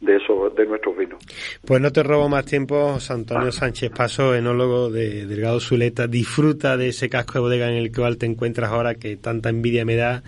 de 0.00 0.16
eso, 0.16 0.50
de 0.50 0.66
nuestros 0.66 0.96
vinos. 0.96 1.18
Pues 1.64 1.80
no 1.80 1.90
te 1.90 2.02
robo 2.02 2.28
más 2.28 2.44
tiempo, 2.44 2.98
Antonio 3.08 3.52
Sánchez 3.52 3.90
Paso, 3.90 4.34
enólogo 4.34 4.90
de 4.90 5.26
Delgado 5.26 5.60
Zuleta, 5.60 6.06
disfruta 6.06 6.76
de 6.76 6.88
ese 6.88 7.08
casco 7.08 7.34
de 7.34 7.40
bodega 7.40 7.68
en 7.68 7.76
el 7.76 7.92
cual 7.92 8.18
te 8.18 8.26
encuentras 8.26 8.70
ahora 8.70 8.96
que 8.96 9.16
tanta 9.16 9.48
envidia 9.48 9.84
me 9.84 9.96
da. 9.96 10.22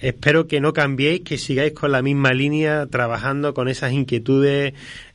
Espero 0.00 0.46
que 0.46 0.60
no 0.60 0.72
cambiéis, 0.72 1.20
que 1.20 1.38
sigáis 1.38 1.72
con 1.72 1.92
la 1.92 2.02
misma 2.02 2.32
línea, 2.32 2.86
trabajando 2.86 3.54
con 3.54 3.68
esas 3.68 3.92
inquietudes, 3.92 4.74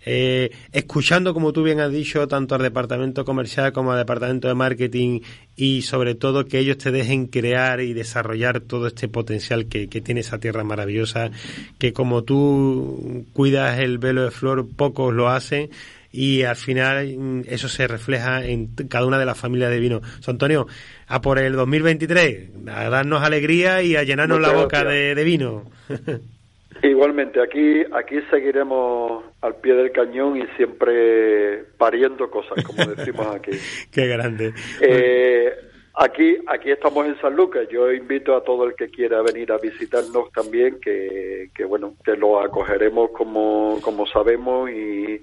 eh, 0.09 0.51
escuchando, 0.71 1.33
como 1.33 1.51
tú 1.51 1.63
bien 1.63 1.81
has 1.81 1.91
dicho, 1.91 2.29
tanto 2.29 2.55
al 2.55 2.61
departamento 2.61 3.25
comercial 3.25 3.73
como 3.73 3.91
al 3.91 3.97
departamento 3.97 4.47
de 4.47 4.53
marketing 4.53 5.19
y 5.57 5.81
sobre 5.81 6.15
todo 6.15 6.45
que 6.45 6.59
ellos 6.59 6.77
te 6.77 6.91
dejen 6.91 7.27
crear 7.27 7.81
y 7.81 7.91
desarrollar 7.91 8.61
todo 8.61 8.87
este 8.87 9.09
potencial 9.09 9.65
que, 9.65 9.87
tiene 9.87 10.21
esa 10.21 10.39
tierra 10.39 10.63
maravillosa, 10.63 11.31
que 11.77 11.91
como 11.91 12.23
tú 12.23 13.25
cuidas 13.33 13.79
el 13.79 13.97
velo 13.97 14.23
de 14.23 14.31
flor, 14.31 14.65
pocos 14.73 15.13
lo 15.13 15.27
hacen 15.27 15.71
y 16.09 16.43
al 16.43 16.55
final 16.55 17.17
mm, 17.17 17.41
eso 17.47 17.67
se 17.67 17.85
refleja 17.85 18.45
en 18.45 18.67
cada 18.87 19.05
una 19.05 19.19
de 19.19 19.25
las 19.25 19.37
familias 19.37 19.71
de 19.71 19.79
vino. 19.81 20.01
Antonio, 20.25 20.67
a 21.07 21.19
por 21.19 21.37
el 21.37 21.51
2023, 21.51 22.49
a 22.69 22.87
darnos 22.87 23.23
alegría 23.23 23.81
y 23.81 23.97
a 23.97 24.03
llenarnos 24.03 24.39
la 24.39 24.53
boca 24.53 24.85
de, 24.85 25.15
de 25.15 25.23
vino. 25.25 25.69
Igualmente, 26.83 27.41
aquí, 27.41 27.83
aquí 27.91 28.19
seguiremos 28.29 29.23
al 29.41 29.55
pie 29.55 29.73
del 29.73 29.91
cañón 29.91 30.37
y 30.37 30.45
siempre 30.55 31.63
pariendo 31.77 32.29
cosas, 32.29 32.63
como 32.63 32.85
decimos 32.95 33.27
aquí. 33.27 33.51
Qué 33.91 34.07
grande. 34.07 34.53
Eh, 34.81 35.53
aquí, 35.95 36.37
aquí 36.47 36.71
estamos 36.71 37.05
en 37.07 37.19
San 37.19 37.35
Lucas. 37.35 37.67
Yo 37.71 37.91
invito 37.91 38.35
a 38.35 38.43
todo 38.43 38.65
el 38.65 38.75
que 38.75 38.89
quiera 38.89 39.21
venir 39.21 39.51
a 39.51 39.57
visitarnos 39.57 40.31
también, 40.31 40.79
que, 40.79 41.49
que 41.53 41.65
bueno, 41.65 41.95
que 42.03 42.15
lo 42.15 42.39
acogeremos 42.39 43.11
como, 43.11 43.79
como 43.81 44.05
sabemos 44.07 44.69
y 44.69 45.19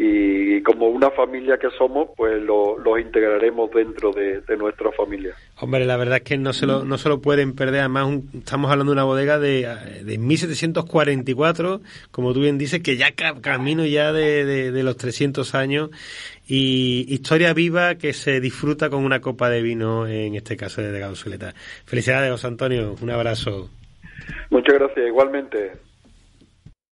y 0.00 0.62
como 0.62 0.86
una 0.86 1.10
familia 1.10 1.58
que 1.58 1.70
somos, 1.76 2.10
pues 2.16 2.40
los 2.40 2.78
lo 2.78 2.96
integraremos 3.00 3.68
dentro 3.72 4.12
de, 4.12 4.40
nuestra 4.56 4.92
familia. 4.92 5.34
Hombre, 5.60 5.84
la 5.86 5.96
verdad 5.96 6.18
es 6.18 6.22
que 6.22 6.38
no 6.38 6.52
se 6.52 6.66
lo, 6.66 6.84
no 6.84 6.98
se 6.98 7.08
lo 7.08 7.20
pueden 7.20 7.56
perder. 7.56 7.80
Además, 7.80 8.08
estamos 8.32 8.70
hablando 8.70 8.92
de 8.92 8.94
una 8.94 9.02
bodega 9.02 9.40
de, 9.40 9.66
de 10.04 10.18
1744, 10.18 11.80
como 12.12 12.32
tú 12.32 12.42
bien 12.42 12.58
dices, 12.58 12.80
que 12.80 12.96
ya 12.96 13.10
camino 13.42 13.84
ya 13.86 14.12
de, 14.12 14.70
de, 14.70 14.82
los 14.84 14.96
300 14.96 15.56
años 15.56 15.90
y 16.46 17.04
historia 17.12 17.52
viva 17.52 17.96
que 17.96 18.12
se 18.12 18.38
disfruta 18.40 18.90
con 18.90 19.04
una 19.04 19.20
copa 19.20 19.50
de 19.50 19.62
vino, 19.62 20.06
en 20.06 20.36
este 20.36 20.56
caso 20.56 20.80
de 20.80 20.92
Delgado 20.92 21.16
Zuleta. 21.16 21.54
Felicidades, 21.86 22.30
José 22.30 22.46
Antonio. 22.46 22.94
Un 23.02 23.10
abrazo. 23.10 23.68
Muchas 24.50 24.76
gracias, 24.76 25.08
igualmente. 25.08 25.87